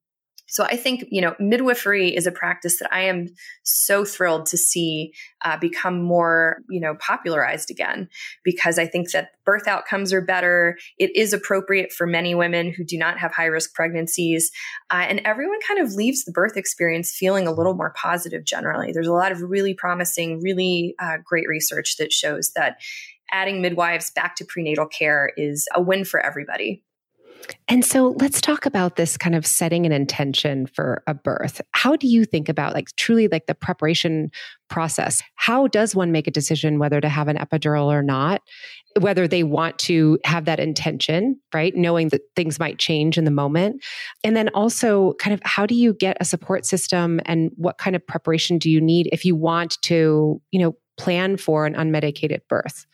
So 0.53 0.65
I 0.65 0.75
think, 0.75 1.05
you 1.09 1.19
know, 1.19 1.35
midwifery 1.39 2.15
is 2.15 2.27
a 2.27 2.31
practice 2.31 2.77
that 2.77 2.93
I 2.93 3.01
am 3.05 3.29
so 3.63 4.05
thrilled 4.05 4.45
to 4.45 4.57
see 4.57 5.11
uh, 5.43 5.57
become 5.57 5.99
more, 5.99 6.59
you 6.69 6.79
know, 6.79 6.93
popularized 6.99 7.71
again 7.71 8.07
because 8.43 8.77
I 8.77 8.85
think 8.85 9.09
that 9.13 9.31
birth 9.45 9.67
outcomes 9.67 10.13
are 10.13 10.21
better. 10.21 10.77
It 10.99 11.09
is 11.15 11.33
appropriate 11.33 11.91
for 11.91 12.05
many 12.05 12.35
women 12.35 12.71
who 12.71 12.83
do 12.83 12.99
not 12.99 13.17
have 13.17 13.31
high 13.31 13.47
risk 13.47 13.73
pregnancies. 13.73 14.51
Uh, 14.91 15.05
and 15.09 15.21
everyone 15.25 15.57
kind 15.67 15.79
of 15.79 15.93
leaves 15.93 16.23
the 16.23 16.31
birth 16.31 16.55
experience 16.55 17.15
feeling 17.17 17.47
a 17.47 17.51
little 17.51 17.73
more 17.73 17.95
positive 17.99 18.45
generally. 18.45 18.91
There's 18.91 19.07
a 19.07 19.11
lot 19.11 19.31
of 19.31 19.41
really 19.41 19.73
promising, 19.73 20.39
really 20.39 20.93
uh, 20.99 21.17
great 21.25 21.47
research 21.49 21.97
that 21.97 22.13
shows 22.13 22.51
that 22.55 22.77
adding 23.31 23.59
midwives 23.59 24.11
back 24.11 24.35
to 24.35 24.45
prenatal 24.45 24.85
care 24.85 25.31
is 25.35 25.67
a 25.73 25.81
win 25.81 26.05
for 26.05 26.19
everybody. 26.19 26.83
And 27.67 27.83
so 27.83 28.15
let's 28.19 28.41
talk 28.41 28.65
about 28.65 28.95
this 28.95 29.17
kind 29.17 29.35
of 29.35 29.45
setting 29.45 29.85
an 29.85 29.91
intention 29.91 30.67
for 30.67 31.03
a 31.07 31.13
birth. 31.13 31.61
How 31.71 31.95
do 31.95 32.07
you 32.07 32.25
think 32.25 32.49
about 32.49 32.73
like 32.73 32.95
truly 32.95 33.27
like 33.27 33.47
the 33.47 33.55
preparation 33.55 34.31
process? 34.69 35.21
How 35.35 35.67
does 35.67 35.95
one 35.95 36.11
make 36.11 36.27
a 36.27 36.31
decision 36.31 36.79
whether 36.79 36.99
to 37.01 37.09
have 37.09 37.27
an 37.27 37.37
epidural 37.37 37.85
or 37.85 38.03
not? 38.03 38.41
Whether 38.99 39.27
they 39.27 39.43
want 39.43 39.79
to 39.79 40.19
have 40.23 40.45
that 40.45 40.59
intention, 40.59 41.39
right? 41.53 41.75
Knowing 41.75 42.09
that 42.09 42.21
things 42.35 42.59
might 42.59 42.79
change 42.79 43.17
in 43.17 43.25
the 43.25 43.31
moment. 43.31 43.83
And 44.23 44.35
then 44.35 44.49
also 44.49 45.13
kind 45.13 45.33
of 45.33 45.41
how 45.43 45.65
do 45.65 45.75
you 45.75 45.93
get 45.93 46.17
a 46.19 46.25
support 46.25 46.65
system 46.65 47.19
and 47.25 47.51
what 47.55 47.77
kind 47.77 47.95
of 47.95 48.05
preparation 48.05 48.57
do 48.57 48.69
you 48.69 48.81
need 48.81 49.09
if 49.11 49.25
you 49.25 49.35
want 49.35 49.81
to, 49.83 50.41
you 50.51 50.59
know, 50.59 50.75
plan 50.97 51.37
for 51.37 51.65
an 51.65 51.73
unmedicated 51.73 52.41
birth? 52.47 52.85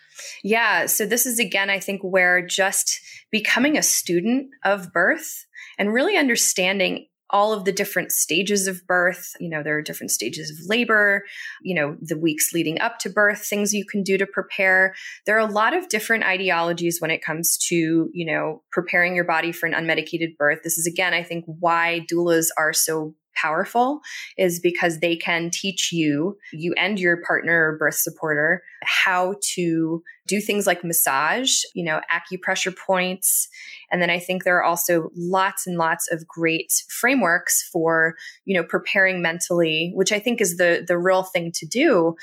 Yeah. 0.43 0.85
So 0.85 1.05
this 1.05 1.25
is 1.25 1.39
again, 1.39 1.69
I 1.69 1.79
think, 1.79 2.01
where 2.01 2.45
just 2.45 2.99
becoming 3.31 3.77
a 3.77 3.83
student 3.83 4.49
of 4.63 4.91
birth 4.91 5.45
and 5.77 5.93
really 5.93 6.17
understanding 6.17 7.07
all 7.31 7.53
of 7.53 7.63
the 7.63 7.71
different 7.71 8.11
stages 8.11 8.67
of 8.67 8.85
birth. 8.87 9.33
You 9.39 9.49
know, 9.49 9.61
there 9.61 9.77
are 9.77 9.83
different 9.83 10.11
stages 10.11 10.49
of 10.49 10.57
labor, 10.67 11.23
you 11.61 11.75
know, 11.75 11.95
the 12.01 12.17
weeks 12.17 12.53
leading 12.53 12.81
up 12.81 12.97
to 12.99 13.09
birth, 13.09 13.45
things 13.45 13.73
you 13.73 13.85
can 13.85 14.03
do 14.03 14.17
to 14.17 14.25
prepare. 14.25 14.95
There 15.25 15.35
are 15.35 15.47
a 15.47 15.51
lot 15.51 15.75
of 15.75 15.89
different 15.89 16.23
ideologies 16.23 16.99
when 16.99 17.11
it 17.11 17.23
comes 17.23 17.57
to, 17.67 18.09
you 18.13 18.25
know, 18.25 18.63
preparing 18.71 19.15
your 19.15 19.25
body 19.25 19.51
for 19.51 19.67
an 19.67 19.73
unmedicated 19.73 20.37
birth. 20.37 20.59
This 20.63 20.77
is 20.77 20.87
again, 20.87 21.13
I 21.13 21.23
think, 21.23 21.45
why 21.45 22.05
doulas 22.11 22.47
are 22.57 22.73
so 22.73 23.13
powerful 23.39 24.01
is 24.37 24.59
because 24.59 24.99
they 24.99 25.15
can 25.15 25.49
teach 25.49 25.91
you, 25.91 26.37
you 26.51 26.73
and 26.77 26.99
your 26.99 27.17
partner 27.17 27.69
or 27.71 27.77
birth 27.77 27.95
supporter, 27.95 28.63
how 28.83 29.35
to 29.53 30.03
do 30.27 30.39
things 30.39 30.67
like 30.67 30.83
massage, 30.83 31.61
you 31.73 31.83
know, 31.83 32.01
acupressure 32.13 32.75
points. 32.75 33.47
And 33.91 34.01
then 34.01 34.09
I 34.09 34.19
think 34.19 34.43
there 34.43 34.57
are 34.57 34.63
also 34.63 35.09
lots 35.15 35.65
and 35.65 35.77
lots 35.77 36.11
of 36.11 36.27
great 36.27 36.71
frameworks 36.87 37.67
for, 37.71 38.15
you 38.45 38.55
know, 38.55 38.63
preparing 38.63 39.21
mentally, 39.21 39.91
which 39.95 40.11
I 40.11 40.19
think 40.19 40.39
is 40.39 40.57
the 40.57 40.83
the 40.87 40.97
real 40.97 41.23
thing 41.23 41.51
to 41.55 41.65
do 41.65 42.15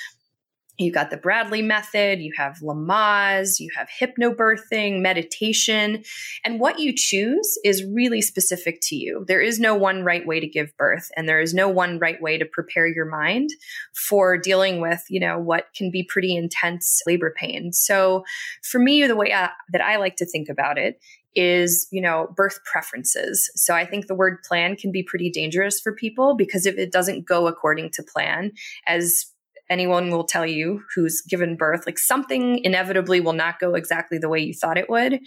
you 0.79 0.93
got 0.93 1.11
the 1.11 1.17
Bradley 1.17 1.63
method, 1.63 2.21
you 2.21 2.33
have 2.37 2.59
Lamaze, 2.59 3.59
you 3.59 3.71
have 3.77 3.89
hypnobirthing, 3.89 5.01
meditation, 5.01 6.05
and 6.45 6.61
what 6.61 6.79
you 6.79 6.93
choose 6.95 7.59
is 7.65 7.85
really 7.85 8.21
specific 8.21 8.81
to 8.83 8.97
you. 8.97 9.25
There 9.27 9.41
is 9.41 9.59
no 9.59 9.75
one 9.75 10.05
right 10.05 10.27
way 10.27 10.41
to 10.41 10.47
give 10.47 10.77
birth, 10.77 11.11
and 11.17 11.29
there 11.29 11.41
is 11.41 11.55
no 11.55 11.69
one 11.69 11.99
right 11.99 12.21
way 12.21 12.39
to 12.39 12.45
prepare 12.45 12.87
your 12.87 13.07
mind 13.07 13.51
for 13.95 14.37
dealing 14.37 14.81
with, 14.81 15.03
you 15.09 15.21
know, 15.21 15.39
what 15.39 15.67
can 15.75 15.91
be 15.91 16.03
pretty 16.03 16.37
intense 16.37 17.01
labor 17.07 17.35
pain. 17.35 17.73
So, 17.73 18.25
for 18.63 18.79
me, 18.79 19.07
the 19.07 19.17
way 19.17 19.33
I, 19.33 19.45
uh, 19.45 19.49
that 19.73 19.81
I 19.81 19.97
like 19.97 20.17
to 20.17 20.27
think 20.27 20.49
about 20.49 20.79
it 20.79 21.01
is, 21.35 21.87
you 21.91 22.01
know, 22.01 22.33
birth 22.35 22.59
preferences. 22.65 23.51
So 23.55 23.75
I 23.75 23.85
think 23.85 24.07
the 24.07 24.15
word 24.15 24.43
plan 24.43 24.75
can 24.75 24.91
be 24.91 25.03
pretty 25.03 25.31
dangerous 25.31 25.79
for 25.79 25.93
people 25.93 26.35
because 26.35 26.65
if 26.65 26.77
it 26.79 26.91
doesn't 26.91 27.27
go 27.27 27.47
according 27.47 27.91
to 27.91 28.03
plan, 28.03 28.53
as 28.87 29.27
anyone 29.69 30.11
will 30.11 30.25
tell 30.25 30.47
you 30.47 30.83
who's 30.95 31.21
given 31.23 31.57
birth, 31.57 31.87
like 31.87 31.99
something 31.99 32.63
inevitably 32.65 33.21
will 33.21 33.33
not 33.33 33.59
go 33.59 33.75
exactly 33.75 34.19
the 34.19 34.29
way 34.29 34.41
you 34.41 34.55
thought 34.55 34.79
it 34.79 34.89
would. 34.89 35.21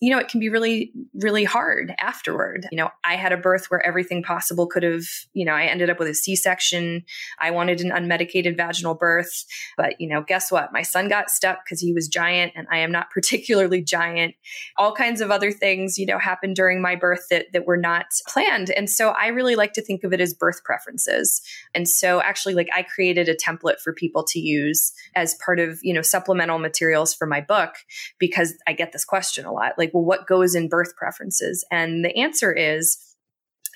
You 0.00 0.10
know, 0.10 0.18
it 0.18 0.28
can 0.28 0.40
be 0.40 0.48
really, 0.48 0.92
really 1.14 1.44
hard 1.44 1.94
afterward. 1.98 2.66
You 2.70 2.76
know, 2.76 2.90
I 3.04 3.16
had 3.16 3.32
a 3.32 3.36
birth 3.36 3.70
where 3.70 3.84
everything 3.84 4.22
possible 4.22 4.66
could 4.66 4.82
have, 4.82 5.04
you 5.32 5.44
know, 5.44 5.54
I 5.54 5.64
ended 5.64 5.88
up 5.88 5.98
with 5.98 6.08
a 6.08 6.14
C 6.14 6.36
section. 6.36 7.04
I 7.38 7.50
wanted 7.50 7.80
an 7.80 7.90
unmedicated 7.90 8.56
vaginal 8.56 8.94
birth. 8.94 9.44
But, 9.76 10.00
you 10.00 10.08
know, 10.08 10.22
guess 10.22 10.52
what? 10.52 10.72
My 10.72 10.82
son 10.82 11.08
got 11.08 11.30
stuck 11.30 11.64
because 11.64 11.80
he 11.80 11.92
was 11.92 12.08
giant 12.08 12.52
and 12.54 12.66
I 12.70 12.78
am 12.78 12.92
not 12.92 13.10
particularly 13.14 13.82
giant. 13.82 14.34
All 14.76 14.92
kinds 14.92 15.20
of 15.20 15.30
other 15.30 15.50
things, 15.50 15.98
you 15.98 16.06
know, 16.06 16.18
happened 16.18 16.56
during 16.56 16.82
my 16.82 16.96
birth 16.96 17.26
that, 17.30 17.46
that 17.52 17.66
were 17.66 17.76
not 17.76 18.06
planned. 18.28 18.70
And 18.70 18.90
so 18.90 19.10
I 19.10 19.28
really 19.28 19.56
like 19.56 19.72
to 19.74 19.82
think 19.82 20.04
of 20.04 20.12
it 20.12 20.20
as 20.20 20.34
birth 20.34 20.62
preferences. 20.64 21.40
And 21.74 21.88
so 21.88 22.20
actually, 22.20 22.54
like, 22.54 22.68
I 22.74 22.82
created 22.82 23.28
a 23.28 23.34
template 23.34 23.80
for 23.86 23.92
people 23.92 24.24
to 24.24 24.40
use 24.40 24.92
as 25.14 25.36
part 25.36 25.60
of, 25.60 25.78
you 25.80 25.94
know, 25.94 26.02
supplemental 26.02 26.58
materials 26.58 27.14
for 27.14 27.24
my 27.24 27.40
book 27.40 27.76
because 28.18 28.52
I 28.66 28.72
get 28.72 28.90
this 28.90 29.04
question 29.04 29.46
a 29.46 29.52
lot 29.52 29.74
like, 29.78 29.94
well, 29.94 30.04
what 30.04 30.26
goes 30.26 30.56
in 30.56 30.68
birth 30.68 30.96
preferences? 30.96 31.64
And 31.70 32.04
the 32.04 32.16
answer 32.16 32.52
is, 32.52 32.98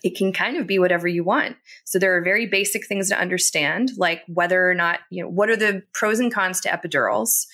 it 0.02 0.16
can 0.16 0.32
kind 0.32 0.56
of 0.56 0.66
be 0.66 0.78
whatever 0.78 1.06
you 1.06 1.22
want. 1.22 1.56
So 1.84 1.98
there 1.98 2.16
are 2.16 2.22
very 2.22 2.46
basic 2.46 2.86
things 2.86 3.08
to 3.08 3.20
understand, 3.20 3.90
like 3.96 4.22
whether 4.28 4.68
or 4.68 4.74
not, 4.74 5.00
you 5.10 5.22
know, 5.22 5.28
what 5.28 5.50
are 5.50 5.56
the 5.56 5.82
pros 5.92 6.20
and 6.20 6.32
cons 6.32 6.60
to 6.62 6.68
epidurals? 6.68 7.46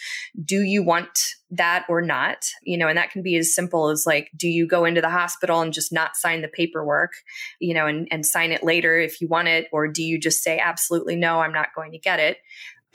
Do 0.45 0.63
you 0.63 0.83
want 0.83 1.09
that 1.51 1.85
or 1.89 2.03
not? 2.03 2.47
You 2.63 2.79
know, 2.79 2.89
and 2.89 2.97
that 2.99 3.11
can 3.11 3.23
be 3.23 3.37
as 3.37 3.55
simple 3.55 3.89
as 3.89 4.05
like, 4.07 4.31
do 4.37 4.49
you 4.49 4.67
go 4.67 4.85
into 4.85 5.01
the 5.01 5.11
hospital 5.11 5.61
and 5.61 5.73
just 5.73 5.93
not 5.93 6.17
sign 6.17 6.43
the 6.43 6.49
paperwork, 6.49 7.13
you 7.61 7.75
know, 7.75 7.87
and, 7.87 8.07
and 8.11 8.25
sign 8.25 8.53
it 8.53 8.65
later 8.65 8.99
if 8.99 9.21
you 9.21 9.29
want 9.29 9.49
it? 9.49 9.67
Or 9.73 9.89
do 9.89 10.03
you 10.03 10.19
just 10.19 10.43
say, 10.43 10.59
absolutely 10.59 11.17
no, 11.17 11.41
I'm 11.41 11.53
not 11.53 11.75
going 11.75 11.93
to 11.93 11.99
get 11.99 12.21
it? 12.21 12.39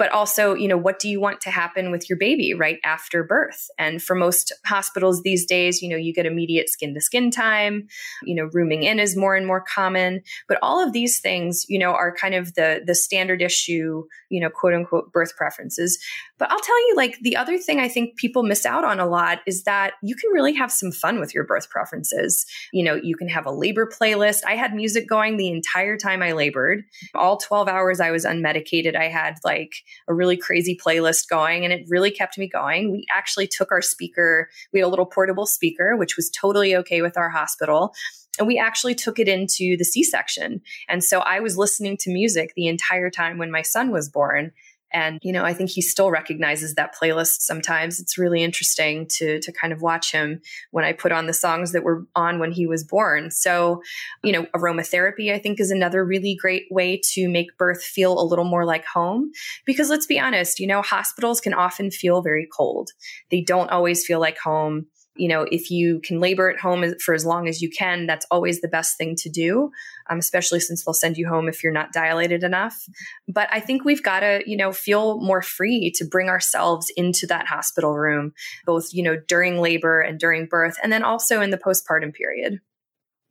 But 0.02 0.10
also, 0.10 0.56
you 0.56 0.68
know, 0.68 0.80
what 0.80 0.98
do 0.98 1.08
you 1.08 1.22
want 1.22 1.42
to 1.42 1.52
happen 1.52 1.92
with 1.92 2.10
your 2.10 2.18
baby 2.18 2.56
right 2.56 2.80
after 2.84 3.24
birth? 3.24 3.68
And 3.78 4.02
for 4.02 4.16
most 4.16 4.52
hospitals 4.66 5.22
these 5.22 5.46
days, 5.46 5.80
you 5.80 5.88
know, 5.88 5.96
you 5.96 6.12
get 6.12 6.26
immediate 6.26 6.70
skin 6.70 6.96
to 6.96 7.02
skin 7.02 7.30
time, 7.30 7.86
you 8.24 8.34
know, 8.34 8.50
rooming 8.52 8.82
in 8.82 8.98
is 8.98 9.16
more 9.16 9.36
and 9.36 9.46
more 9.46 9.64
common, 9.64 10.24
but 10.48 10.58
all 10.64 10.84
of 10.84 10.92
these 10.92 11.20
things, 11.20 11.68
you 11.70 11.78
know, 11.78 11.92
are 11.92 12.16
kind 12.16 12.34
of 12.34 12.56
the 12.56 12.82
the 12.84 12.96
standard 12.96 13.44
issue, 13.44 14.04
you 14.30 14.42
know, 14.42 14.50
quote 14.50 14.74
unquote 14.74 15.14
birth 15.14 15.38
preferences. 15.38 16.04
But 16.42 16.52
I'll 16.52 16.60
tell 16.60 16.88
you, 16.88 16.96
like, 16.98 17.20
the 17.22 17.38
other 17.38 17.60
thing 17.60 17.80
I 17.80 17.88
think 17.88 18.18
people 18.18 18.42
miss 18.42 18.66
out 18.66 18.84
on 18.84 19.00
a 19.00 19.06
lot 19.06 19.42
is 19.46 19.62
that 19.66 19.94
you 20.02 20.16
can 20.16 20.32
really 20.32 20.56
have 20.56 20.72
some 20.72 20.92
fun 20.92 21.20
with 21.20 21.36
your 21.36 21.44
birth 21.44 21.70
preferences. 21.70 22.48
You 22.74 22.84
know, 22.84 22.96
you 22.96 23.16
can 23.16 23.30
have 23.30 23.46
a 23.46 23.52
labor 23.52 23.86
playlist. 23.88 24.40
I 24.48 24.56
had 24.56 24.74
music 24.74 25.08
going 25.08 25.38
the 25.38 25.52
entire 25.52 25.98
time 25.98 26.24
I 26.24 26.32
labored. 26.32 26.82
All 27.14 27.38
12 27.38 27.68
hours 27.68 28.00
I 28.00 28.10
was 28.10 28.26
unmedicated, 28.26 28.96
I 28.96 29.08
had 29.08 29.36
like 29.44 29.72
a 30.08 30.16
really 30.16 30.36
crazy 30.36 30.76
playlist 30.76 31.30
going, 31.30 31.64
and 31.64 31.72
it 31.72 31.86
really 31.90 32.10
kept 32.10 32.40
me 32.40 32.50
going. 32.50 32.92
We 32.92 33.06
actually 33.16 33.46
took 33.46 33.72
our 33.72 33.84
speaker, 33.84 34.50
we 34.74 34.80
had 34.80 34.88
a 34.88 34.90
little 34.90 35.06
portable 35.06 35.46
speaker, 35.46 35.96
which 35.96 36.16
was 36.16 36.32
totally 36.32 36.76
okay 36.76 37.04
with 37.04 37.18
our 37.18 37.30
hospital 37.30 37.94
and 38.40 38.48
we 38.48 38.58
actually 38.58 38.96
took 38.96 39.20
it 39.20 39.28
into 39.28 39.76
the 39.78 39.84
C 39.84 40.04
section. 40.04 40.62
And 40.88 41.04
so 41.04 41.20
I 41.20 41.42
was 41.42 41.58
listening 41.58 41.98
to 41.98 42.12
music 42.12 42.54
the 42.56 42.68
entire 42.68 43.10
time 43.10 43.38
when 43.38 43.52
my 43.52 43.62
son 43.62 43.92
was 43.92 44.10
born. 44.10 44.52
And, 44.94 45.20
you 45.22 45.32
know, 45.32 45.44
I 45.44 45.54
think 45.54 45.70
he 45.70 45.82
still 45.82 46.12
recognizes 46.12 46.76
that 46.76 46.96
playlist 46.96 47.42
sometimes. 47.42 48.00
It's 48.00 48.18
really 48.18 48.44
interesting 48.44 49.08
to, 49.18 49.40
to 49.40 49.52
kind 49.52 49.74
of 49.74 49.82
watch 49.82 50.12
him 50.12 50.42
when 50.72 50.86
I 50.86 50.94
put 50.94 51.12
on 51.12 51.28
the 51.28 51.34
songs 51.34 51.72
that 51.72 51.84
were 51.84 52.06
on 52.16 52.40
when 52.40 52.52
he 52.52 52.68
was 52.68 52.84
born. 52.84 53.32
So, 53.32 53.82
you 54.24 54.32
know, 54.32 54.46
aromatherapy, 54.56 55.34
I 55.34 55.40
think, 55.40 55.60
is 55.60 55.72
another 55.72 56.04
really 56.04 56.38
great 56.40 56.66
way 56.70 57.00
to 57.14 57.30
make 57.30 57.58
birth 57.58 57.84
feel 57.84 58.20
a 58.20 58.26
little 58.26 58.46
more 58.46 58.66
like 58.66 58.86
home. 58.86 59.32
Because 59.66 59.90
let's 59.90 60.06
be 60.08 60.20
honest, 60.20 60.60
you 60.60 60.68
know, 60.68 60.82
hospitals 60.82 61.42
can 61.42 61.54
often 61.54 61.92
feel 61.92 62.22
very 62.22 62.48
cold. 62.56 62.92
They 63.30 63.42
don't 63.42 63.70
always 63.70 64.06
feel 64.06 64.20
like 64.20 64.38
home 64.38 64.88
you 65.16 65.28
know, 65.28 65.46
if 65.52 65.70
you 65.70 66.00
can 66.00 66.20
labor 66.20 66.50
at 66.50 66.60
home 66.60 66.86
for 67.00 67.14
as 67.14 67.26
long 67.26 67.48
as 67.48 67.62
you 67.62 67.70
can, 67.70 68.06
that's 68.06 68.26
always 68.32 68.62
the 68.62 68.68
best 68.68 68.98
thing 68.98 69.16
to 69.18 69.30
do, 69.30 69.72
um, 70.10 70.20
especially 70.20 70.60
since 70.60 70.86
they'll 70.86 70.94
send 70.94 71.18
you 71.18 71.28
home 71.28 71.50
if 71.50 71.64
you're 71.64 71.74
not 71.74 71.92
dilated 71.92 72.44
enough. 72.44 72.86
But 73.28 73.50
I 73.52 73.60
think 73.60 73.84
we've 73.84 74.04
got 74.04 74.22
to, 74.22 74.42
you 74.46 74.56
know, 74.56 74.72
feel 74.72 75.20
more 75.20 75.42
free 75.42 75.92
to 75.96 76.06
bring 76.06 76.30
ourselves 76.30 76.92
into 76.96 77.28
that 77.28 77.48
hospital 77.48 77.98
room, 77.98 78.34
both, 78.66 78.94
you 78.94 79.04
know, 79.04 79.18
during 79.28 79.60
labor 79.60 80.00
and 80.00 80.20
during 80.20 80.46
birth, 80.46 80.78
and 80.82 80.92
then 80.92 81.04
also 81.04 81.42
in 81.42 81.50
the 81.50 81.58
postpartum 81.58 82.14
period 82.14 82.62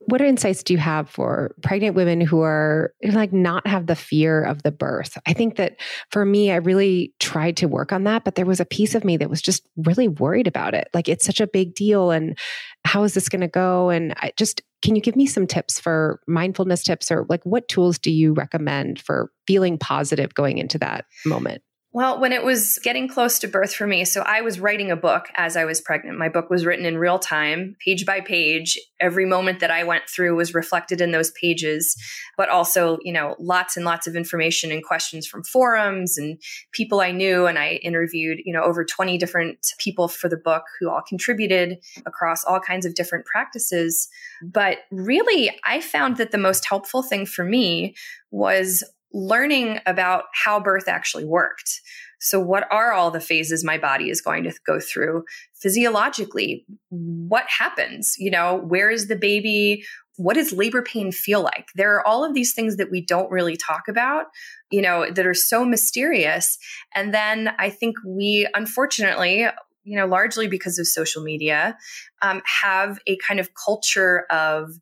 what 0.07 0.21
insights 0.23 0.63
do 0.63 0.73
you 0.73 0.79
have 0.79 1.11
for 1.11 1.55
pregnant 1.63 1.95
women 1.95 2.21
who 2.21 2.41
are 2.41 2.93
like 3.03 3.33
not 3.33 3.67
have 3.67 3.87
the 3.87 3.95
fear 3.95 4.43
of 4.43 4.63
the 4.63 4.73
birth? 4.73 5.19
I 5.27 5.35
think 5.35 5.57
that 5.57 5.77
for 6.11 6.25
me, 6.25 6.51
I 6.51 6.57
really 6.57 7.13
tried 7.21 7.59
to 7.59 7.69
work 7.69 7.93
on 7.93 8.05
that, 8.05 8.25
but 8.25 8.35
there 8.35 8.47
was 8.47 8.61
a 8.61 8.65
piece 8.65 8.95
of 8.95 9.05
me 9.05 9.19
that 9.19 9.31
was 9.31 9.43
just 9.43 9.69
really 9.77 10.09
worried 10.09 10.47
about 10.47 10.75
it. 10.75 10.89
Like 10.95 11.09
it's 11.09 11.27
such 11.27 11.41
a 11.41 11.47
big 11.47 11.75
deal, 11.75 12.11
and 12.11 12.37
how 12.85 13.05
is 13.05 13.15
this 13.15 13.29
going 13.29 13.43
to 13.43 13.49
go? 13.49 13.91
And 13.91 14.15
I 14.17 14.33
just 14.37 14.63
can 14.83 14.97
you 14.97 15.03
give 15.03 15.17
me 15.17 15.27
some 15.27 15.47
tips 15.47 15.79
for 15.79 16.21
mindfulness 16.27 16.83
tips, 16.83 17.11
or 17.11 17.27
like 17.29 17.45
what 17.45 17.69
tools 17.69 17.99
do 17.99 18.11
you 18.11 18.33
recommend 18.33 19.01
for 19.01 19.31
feeling 19.47 19.77
positive 19.77 20.35
going 20.35 20.57
into 20.57 20.79
that 20.79 21.05
moment? 21.27 21.63
Well, 21.93 22.21
when 22.21 22.33
it 22.33 22.45
was 22.45 22.79
getting 22.85 23.09
close 23.09 23.41
to 23.41 23.49
birth 23.49 23.75
for 23.75 23.85
me, 23.85 24.05
so 24.05 24.21
I 24.21 24.43
was 24.43 24.61
writing 24.61 24.93
a 24.93 24.97
book 24.97 25.27
as 25.35 25.57
I 25.57 25.65
was 25.65 25.81
pregnant. 25.81 26.19
My 26.19 26.29
book 26.29 26.49
was 26.49 26.65
written 26.65 26.87
in 26.87 26.99
real 26.99 27.19
time, 27.19 27.75
page 27.85 28.07
by 28.07 28.21
page. 28.21 28.79
Every 29.01 29.27
moment 29.27 29.59
that 29.59 29.73
I 29.73 29.83
went 29.83 30.05
through 30.09 30.37
was 30.37 30.55
reflected 30.55 31.01
in 31.01 31.11
those 31.11 31.33
pages, 31.33 31.97
but 32.37 32.49
also, 32.49 32.99
you 33.03 33.13
know, 33.13 33.35
lots 33.41 33.77
and 33.77 33.85
lots 33.85 34.07
of 34.07 34.15
information 34.15 34.71
and 34.71 34.85
questions 34.85 35.27
from 35.27 35.43
forums 35.43 36.17
and 36.17 36.41
people 36.71 37.01
I 37.01 37.11
knew. 37.11 37.47
And 37.47 37.59
I 37.59 37.81
interviewed, 37.83 38.39
you 38.45 38.53
know, 38.53 38.63
over 38.63 38.85
20 38.85 39.19
different 39.19 39.73
people 39.79 40.07
for 40.07 40.29
the 40.29 40.37
book 40.37 40.63
who 40.79 40.89
all 40.89 41.03
contributed 41.03 41.79
across 42.07 42.45
all 42.45 42.61
kinds 42.61 42.87
of 42.87 42.95
different 42.95 43.27
practices. 43.27 44.09
But 44.45 44.79
really, 44.93 45.59
I 45.65 45.81
found 45.81 46.19
that 46.19 46.31
the 46.31 46.39
most 46.39 46.65
helpful 46.69 47.03
thing 47.03 47.27
for 47.27 47.45
me 47.45 47.97
was 48.31 48.85
learning 49.13 49.81
about 49.87 50.25
how 50.33 50.61
birth 50.61 50.89
actually 50.89 51.25
worked. 51.25 51.81
So, 52.21 52.39
what 52.39 52.67
are 52.71 52.93
all 52.93 53.11
the 53.11 53.21
phases 53.21 53.65
my 53.65 53.79
body 53.79 54.11
is 54.11 54.21
going 54.21 54.45
to 54.45 54.53
go 54.67 54.79
through 54.79 55.25
physiologically? 55.55 56.67
What 56.91 57.47
happens? 57.49 58.15
You 58.19 58.31
know, 58.31 58.57
where 58.57 58.91
is 58.91 59.09
the 59.09 59.17
baby? 59.17 59.85
What 60.17 60.35
does 60.35 60.53
labor 60.53 60.83
pain 60.83 61.13
feel 61.13 61.43
like? 61.43 61.69
There 61.75 61.95
are 61.95 62.07
all 62.07 62.25
of 62.25 62.35
these 62.35 62.53
things 62.53 62.77
that 62.77 62.91
we 62.91 63.01
don't 63.01 63.31
really 63.31 63.57
talk 63.57 63.89
about, 63.89 64.27
you 64.71 64.83
know, 64.83 65.11
that 65.11 65.27
are 65.27 65.33
so 65.33 65.65
mysterious. 65.65 66.59
And 66.95 67.15
then 67.15 67.55
I 67.59 67.71
think 67.71 67.97
we, 68.07 68.47
unfortunately, 68.55 69.47
you 69.85 69.97
know, 69.97 70.07
largely 70.07 70.47
because 70.47 70.79
of 70.79 70.87
social 70.87 71.23
media, 71.23 71.79
um, 72.21 72.43
have 72.63 72.99
a 73.07 73.17
kind 73.17 73.41
of 73.41 73.51
culture 73.55 74.27
of 74.31 74.73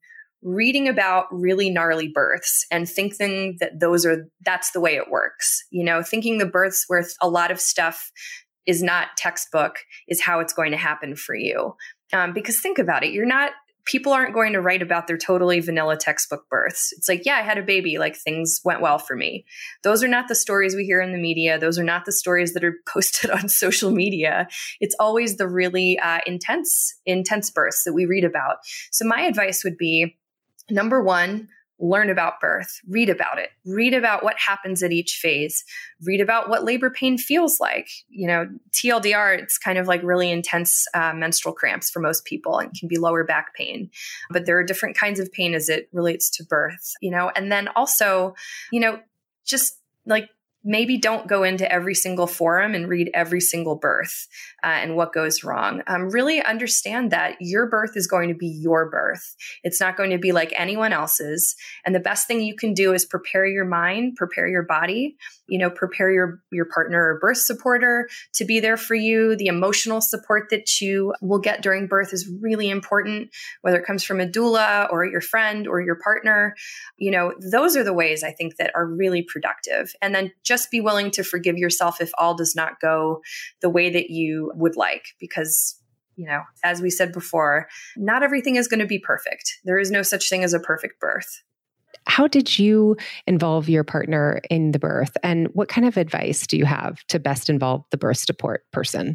reading 0.42 0.88
about 0.88 1.26
really 1.30 1.70
gnarly 1.70 2.08
births 2.08 2.64
and 2.70 2.88
thinking 2.88 3.56
that 3.60 3.80
those 3.80 4.06
are 4.06 4.26
that's 4.44 4.70
the 4.70 4.80
way 4.80 4.94
it 4.94 5.10
works 5.10 5.64
you 5.70 5.84
know 5.84 6.02
thinking 6.02 6.38
the 6.38 6.46
births 6.46 6.84
where 6.86 7.04
a 7.20 7.28
lot 7.28 7.50
of 7.50 7.60
stuff 7.60 8.12
is 8.66 8.82
not 8.82 9.08
textbook 9.16 9.78
is 10.06 10.20
how 10.20 10.40
it's 10.40 10.52
going 10.52 10.70
to 10.70 10.76
happen 10.76 11.16
for 11.16 11.34
you 11.34 11.74
um, 12.12 12.32
because 12.32 12.60
think 12.60 12.78
about 12.78 13.02
it 13.02 13.12
you're 13.12 13.26
not 13.26 13.52
people 13.88 14.12
aren't 14.12 14.34
going 14.34 14.52
to 14.52 14.60
write 14.60 14.82
about 14.82 15.06
their 15.06 15.16
totally 15.16 15.60
vanilla 15.60 15.96
textbook 15.96 16.46
births. 16.50 16.92
It's 16.92 17.08
like, 17.08 17.24
yeah, 17.24 17.36
I 17.36 17.40
had 17.40 17.56
a 17.56 17.62
baby, 17.62 17.96
like 17.96 18.16
things 18.16 18.60
went 18.62 18.82
well 18.82 18.98
for 18.98 19.16
me. 19.16 19.46
Those 19.82 20.04
are 20.04 20.08
not 20.08 20.28
the 20.28 20.34
stories 20.34 20.76
we 20.76 20.84
hear 20.84 21.00
in 21.00 21.12
the 21.12 21.18
media. 21.18 21.58
Those 21.58 21.78
are 21.78 21.84
not 21.84 22.04
the 22.04 22.12
stories 22.12 22.52
that 22.52 22.62
are 22.62 22.74
posted 22.86 23.30
on 23.30 23.48
social 23.48 23.90
media. 23.90 24.46
It's 24.78 24.94
always 25.00 25.38
the 25.38 25.48
really 25.48 25.98
uh, 25.98 26.18
intense, 26.26 26.94
intense 27.06 27.50
births 27.50 27.84
that 27.84 27.94
we 27.94 28.04
read 28.04 28.24
about. 28.24 28.56
So 28.92 29.06
my 29.06 29.22
advice 29.22 29.64
would 29.64 29.78
be 29.78 30.17
Number 30.70 31.02
one, 31.02 31.48
learn 31.80 32.10
about 32.10 32.40
birth, 32.40 32.80
read 32.88 33.08
about 33.08 33.38
it, 33.38 33.50
read 33.64 33.94
about 33.94 34.24
what 34.24 34.36
happens 34.38 34.82
at 34.82 34.90
each 34.90 35.18
phase, 35.22 35.64
read 36.02 36.20
about 36.20 36.48
what 36.48 36.64
labor 36.64 36.90
pain 36.90 37.16
feels 37.16 37.60
like. 37.60 37.88
You 38.08 38.26
know, 38.26 38.48
TLDR, 38.72 39.38
it's 39.38 39.58
kind 39.58 39.78
of 39.78 39.86
like 39.86 40.02
really 40.02 40.30
intense 40.30 40.86
uh, 40.92 41.12
menstrual 41.14 41.54
cramps 41.54 41.88
for 41.88 42.00
most 42.00 42.24
people 42.24 42.58
and 42.58 42.74
can 42.74 42.88
be 42.88 42.98
lower 42.98 43.22
back 43.22 43.54
pain. 43.54 43.90
But 44.30 44.44
there 44.44 44.58
are 44.58 44.64
different 44.64 44.96
kinds 44.96 45.20
of 45.20 45.32
pain 45.32 45.54
as 45.54 45.68
it 45.68 45.88
relates 45.92 46.30
to 46.30 46.44
birth, 46.44 46.94
you 47.00 47.10
know, 47.10 47.30
and 47.36 47.52
then 47.52 47.68
also, 47.76 48.34
you 48.72 48.80
know, 48.80 48.98
just 49.44 49.78
like 50.04 50.28
maybe 50.68 50.98
don't 50.98 51.26
go 51.26 51.44
into 51.44 51.70
every 51.72 51.94
single 51.94 52.26
forum 52.26 52.74
and 52.74 52.88
read 52.88 53.10
every 53.14 53.40
single 53.40 53.74
birth 53.74 54.28
uh, 54.62 54.66
and 54.66 54.94
what 54.94 55.14
goes 55.14 55.42
wrong. 55.42 55.82
Um, 55.86 56.10
really 56.10 56.42
understand 56.42 57.10
that 57.10 57.36
your 57.40 57.66
birth 57.66 57.96
is 57.96 58.06
going 58.06 58.28
to 58.28 58.34
be 58.34 58.48
your 58.48 58.90
birth. 58.90 59.34
It's 59.64 59.80
not 59.80 59.96
going 59.96 60.10
to 60.10 60.18
be 60.18 60.32
like 60.32 60.52
anyone 60.54 60.92
else's. 60.92 61.56
And 61.86 61.94
the 61.94 62.00
best 62.00 62.26
thing 62.26 62.42
you 62.42 62.54
can 62.54 62.74
do 62.74 62.92
is 62.92 63.06
prepare 63.06 63.46
your 63.46 63.64
mind, 63.64 64.16
prepare 64.16 64.46
your 64.46 64.62
body, 64.62 65.16
you 65.48 65.58
know, 65.58 65.70
prepare 65.70 66.10
your, 66.10 66.42
your 66.52 66.66
partner 66.66 67.14
or 67.14 67.18
birth 67.18 67.38
supporter 67.38 68.06
to 68.34 68.44
be 68.44 68.60
there 68.60 68.76
for 68.76 68.94
you. 68.94 69.36
The 69.36 69.46
emotional 69.46 70.02
support 70.02 70.48
that 70.50 70.82
you 70.82 71.14
will 71.22 71.38
get 71.38 71.62
during 71.62 71.86
birth 71.86 72.12
is 72.12 72.30
really 72.42 72.68
important, 72.68 73.30
whether 73.62 73.78
it 73.78 73.86
comes 73.86 74.04
from 74.04 74.20
a 74.20 74.26
doula 74.26 74.92
or 74.92 75.06
your 75.06 75.22
friend 75.22 75.66
or 75.66 75.80
your 75.80 75.96
partner. 75.96 76.54
You 76.98 77.10
know, 77.10 77.32
those 77.40 77.74
are 77.74 77.84
the 77.84 77.94
ways 77.94 78.22
I 78.22 78.32
think 78.32 78.56
that 78.56 78.72
are 78.74 78.86
really 78.86 79.22
productive. 79.22 79.94
And 80.02 80.14
then 80.14 80.32
just 80.42 80.57
be 80.66 80.80
willing 80.80 81.10
to 81.12 81.22
forgive 81.22 81.56
yourself 81.56 82.00
if 82.00 82.10
all 82.18 82.34
does 82.34 82.54
not 82.56 82.80
go 82.80 83.20
the 83.60 83.70
way 83.70 83.90
that 83.90 84.10
you 84.10 84.52
would 84.54 84.76
like, 84.76 85.06
because 85.20 85.78
you 86.18 86.26
know, 86.26 86.42
as 86.64 86.82
we 86.82 86.90
said 86.90 87.12
before, 87.12 87.68
not 87.96 88.24
everything 88.24 88.56
is 88.56 88.66
going 88.66 88.80
to 88.80 88.86
be 88.86 88.98
perfect. 88.98 89.58
There 89.64 89.78
is 89.78 89.90
no 89.90 90.02
such 90.02 90.28
thing 90.28 90.42
as 90.42 90.52
a 90.52 90.58
perfect 90.58 90.98
birth. 90.98 91.42
How 92.06 92.26
did 92.26 92.58
you 92.58 92.96
involve 93.26 93.68
your 93.68 93.84
partner 93.84 94.40
in 94.50 94.72
the 94.72 94.78
birth? 94.78 95.16
And 95.22 95.48
what 95.52 95.68
kind 95.68 95.86
of 95.86 95.96
advice 95.96 96.46
do 96.46 96.56
you 96.56 96.64
have 96.64 97.04
to 97.08 97.18
best 97.18 97.48
involve 97.48 97.84
the 97.90 97.96
birth 97.96 98.18
support 98.18 98.64
person? 98.72 99.14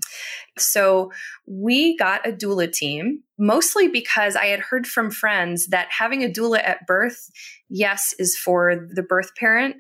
So, 0.58 1.12
we 1.46 1.98
got 1.98 2.28
a 2.28 2.32
doula 2.32 2.72
team 2.72 3.24
mostly 3.38 3.88
because 3.88 4.36
I 4.36 4.46
had 4.46 4.60
heard 4.60 4.88
from 4.88 5.12
friends 5.12 5.68
that 5.68 5.90
having 5.90 6.24
a 6.24 6.30
doula 6.30 6.64
at 6.64 6.86
birth, 6.88 7.30
yes, 7.68 8.14
is 8.18 8.38
for 8.38 8.88
the 8.94 9.04
birth 9.04 9.36
parent 9.36 9.76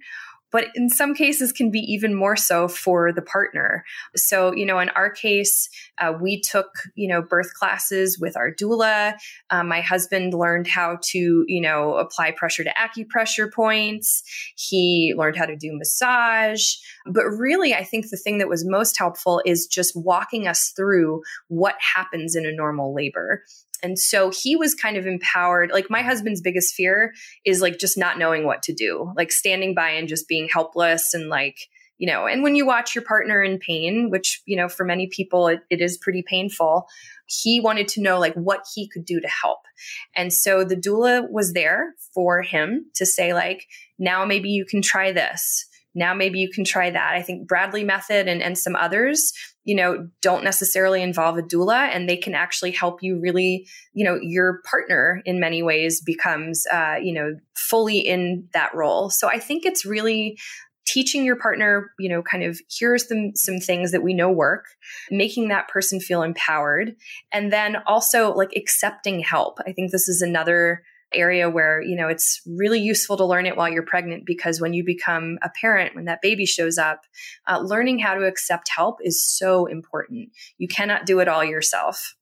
but 0.54 0.68
in 0.76 0.88
some 0.88 1.14
cases 1.14 1.52
can 1.52 1.72
be 1.72 1.80
even 1.80 2.14
more 2.14 2.38
so 2.38 2.68
for 2.70 3.12
the 3.12 3.22
partner. 3.22 3.84
So, 4.16 4.54
you 4.54 4.66
know, 4.66 4.80
in 4.80 4.90
our 4.90 5.10
case, 5.10 5.68
uh, 6.00 6.14
we 6.22 6.40
took, 6.40 6.68
you 6.96 7.10
know, 7.10 7.22
birth 7.22 7.54
classes 7.56 8.20
with 8.20 8.38
our 8.38 8.54
doula. 8.54 9.16
Um, 9.50 9.68
my 9.68 9.82
husband 9.82 10.34
learned 10.34 10.68
how 10.68 11.00
to, 11.10 11.44
you 11.48 11.60
know, 11.60 11.96
apply 11.96 12.32
pressure 12.32 12.64
to 12.64 12.74
acupressure 12.80 13.52
points. 13.52 14.24
He 14.56 15.14
learned 15.18 15.36
how 15.36 15.46
to 15.46 15.58
do 15.58 15.76
massage. 15.76 16.76
But 17.08 17.26
really, 17.26 17.74
I 17.74 17.84
think 17.84 18.10
the 18.10 18.18
thing 18.18 18.38
that 18.38 18.48
was 18.48 18.64
most 18.66 18.98
helpful 18.98 19.42
is 19.46 19.66
just 19.66 19.94
walking 19.96 20.48
us 20.48 20.72
through 20.76 21.24
what 21.48 21.76
happens 21.96 22.36
in 22.36 22.46
a 22.46 22.52
normal 22.52 22.94
labor. 22.94 23.44
And 23.84 24.00
so 24.00 24.32
he 24.32 24.56
was 24.56 24.74
kind 24.74 24.98
of 24.98 25.06
empowered. 25.06 25.72
Like 25.72 25.90
my 25.90 26.02
husband's 26.02 26.42
biggest 26.42 26.74
fear 26.74 27.14
is 27.46 27.62
like 27.62 27.78
just 27.78 27.98
not 27.98 28.18
knowing 28.18 28.46
what 28.46 28.64
to 28.64 28.74
do, 28.74 29.12
like 29.16 29.32
standing 29.32 29.76
by 29.76 29.90
and 29.90 30.08
just 30.08 30.28
being 30.28 30.48
helpless 30.52 31.14
and 31.14 31.28
like, 31.28 31.58
you 31.98 32.08
know, 32.08 32.26
and 32.26 32.42
when 32.42 32.56
you 32.56 32.66
watch 32.66 32.96
your 32.96 33.04
partner 33.04 33.44
in 33.44 33.60
pain, 33.60 34.10
which, 34.10 34.42
you 34.46 34.58
know, 34.58 34.68
for 34.68 34.84
many 34.86 35.08
people 35.08 35.48
it, 35.48 35.62
it 35.70 35.82
is 35.82 35.98
pretty 35.98 36.24
painful, 36.26 36.88
he 37.28 37.60
wanted 37.60 37.88
to 37.90 38.02
know 38.02 38.20
like 38.20 38.34
what 38.36 38.66
he 38.74 38.88
could 38.90 39.06
do 39.06 39.20
to 39.20 39.28
help. 39.28 39.60
And 40.16 40.32
so 40.32 40.64
the 40.64 40.76
doula 40.76 41.30
was 41.30 41.54
there 41.54 41.94
for 42.14 42.42
him 42.42 42.86
to 42.96 43.06
say, 43.06 43.34
like, 43.34 43.68
now 44.00 44.26
maybe 44.26 44.50
you 44.50 44.66
can 44.66 44.82
try 44.82 45.12
this 45.12 45.66
now 45.96 46.14
maybe 46.14 46.40
you 46.40 46.50
can 46.50 46.66
try 46.66 46.90
that. 46.90 47.14
I 47.14 47.22
think 47.22 47.48
Bradley 47.48 47.84
method 47.84 48.28
and, 48.28 48.42
and 48.42 48.58
some 48.58 48.76
others, 48.76 49.32
you 49.64 49.76
know, 49.76 50.08
don't 50.22 50.44
necessarily 50.44 51.02
involve 51.02 51.38
a 51.38 51.42
doula 51.42 51.90
and 51.94 52.10
they 52.10 52.18
can 52.18 52.34
actually 52.34 52.72
help 52.72 53.02
you 53.02 53.20
really, 53.20 53.68
you 53.94 54.04
know, 54.04 54.18
your 54.22 54.62
partner 54.70 55.22
in 55.26 55.40
many 55.40 55.64
ways 55.64 56.02
becomes, 56.02 56.66
uh, 56.72 56.96
you 57.02 57.14
know, 57.14 57.36
fully 57.56 58.00
in 58.00 58.48
that 58.54 58.74
role. 58.76 59.10
So 59.10 59.28
I 59.28 59.40
think 59.40 59.66
it's 59.66 59.86
really 59.86 60.38
teaching 60.86 61.24
your 61.24 61.38
partner, 61.38 61.92
you 61.98 62.10
know, 62.10 62.22
kind 62.22 62.44
of 62.44 62.60
here's 62.70 63.08
some, 63.08 63.32
some 63.36 63.60
things 63.60 63.92
that 63.92 64.04
we 64.04 64.14
know 64.14 64.30
work, 64.30 64.66
making 65.10 65.48
that 65.48 65.70
person 65.70 66.00
feel 66.00 66.24
empowered, 66.24 66.96
and 67.32 67.54
then 67.54 67.78
also 67.88 68.34
like 68.34 68.52
accepting 68.56 69.22
help. 69.22 69.60
I 69.66 69.72
think 69.72 69.92
this 69.92 70.10
is 70.10 70.22
another 70.22 70.84
area 71.14 71.50
where, 71.50 71.82
you 71.82 71.96
know, 71.96 72.08
it's 72.08 72.42
really 72.46 72.80
useful 72.80 73.18
to 73.18 73.26
learn 73.26 73.46
it 73.46 73.58
while 73.58 73.70
you're 73.70 73.84
pregnant 73.84 74.26
because 74.26 74.60
when 74.60 74.74
you 74.74 74.84
become 74.84 75.38
a 75.42 75.50
parent, 75.50 75.96
when 75.96 76.06
that 76.06 76.22
baby 76.22 76.46
shows 76.46 76.78
up, 76.78 77.02
uh, 77.48 77.60
learning 77.60 78.00
how 78.00 78.16
to 78.16 78.26
accept 78.26 78.70
help 78.76 79.00
is 79.02 79.26
so 79.26 79.66
important. 79.66 80.30
You 80.58 80.68
cannot 80.68 81.06
do 81.06 81.20
it 81.20 81.28
all 81.28 81.44
yourself 81.44 82.16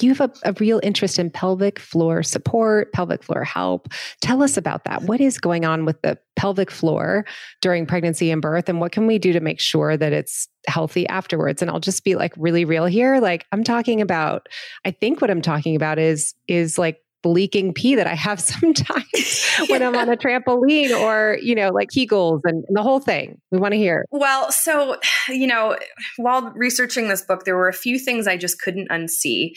you 0.00 0.14
have 0.14 0.20
a, 0.20 0.50
a, 0.50 0.52
real 0.54 0.80
interest 0.82 1.18
in 1.18 1.30
pelvic 1.30 1.78
floor 1.78 2.22
support, 2.22 2.92
pelvic 2.92 3.22
floor 3.22 3.44
help. 3.44 3.88
Tell 4.20 4.42
us 4.42 4.56
about 4.56 4.84
that. 4.84 5.02
What 5.02 5.20
is 5.20 5.38
going 5.38 5.64
on 5.64 5.84
with 5.84 6.00
the 6.02 6.18
pelvic 6.34 6.70
floor 6.70 7.26
during 7.60 7.84
pregnancy 7.84 8.30
and 8.30 8.40
birth? 8.40 8.68
And 8.68 8.80
what 8.80 8.92
can 8.92 9.06
we 9.06 9.18
do 9.18 9.32
to 9.34 9.40
make 9.40 9.60
sure 9.60 9.96
that 9.96 10.12
it's 10.12 10.48
healthy 10.66 11.06
afterwards? 11.08 11.60
And 11.60 11.70
I'll 11.70 11.80
just 11.80 12.04
be 12.04 12.14
like 12.14 12.32
really 12.38 12.64
real 12.64 12.86
here. 12.86 13.20
Like 13.20 13.44
I'm 13.52 13.64
talking 13.64 14.00
about, 14.00 14.48
I 14.84 14.92
think 14.92 15.20
what 15.20 15.30
I'm 15.30 15.42
talking 15.42 15.76
about 15.76 15.98
is, 15.98 16.34
is 16.48 16.78
like 16.78 17.01
leaking 17.24 17.74
pee 17.74 17.94
that 17.94 18.06
I 18.06 18.14
have 18.14 18.40
sometimes 18.52 19.46
when 19.68 19.82
I'm 19.82 19.96
on 19.96 20.08
a 20.08 20.16
trampoline 20.16 20.98
or, 20.98 21.38
you 21.40 21.54
know, 21.54 21.70
like 21.70 21.88
Kegels 21.90 22.40
and, 22.44 22.64
and 22.66 22.76
the 22.76 22.82
whole 22.82 23.00
thing. 23.00 23.40
We 23.50 23.58
want 23.58 23.72
to 23.72 23.78
hear. 23.78 24.04
Well, 24.10 24.50
so, 24.50 24.98
you 25.28 25.46
know, 25.46 25.76
while 26.16 26.52
researching 26.54 27.08
this 27.08 27.22
book, 27.22 27.44
there 27.44 27.56
were 27.56 27.68
a 27.68 27.74
few 27.74 27.98
things 27.98 28.26
I 28.26 28.36
just 28.36 28.60
couldn't 28.60 28.88
unsee. 28.90 29.52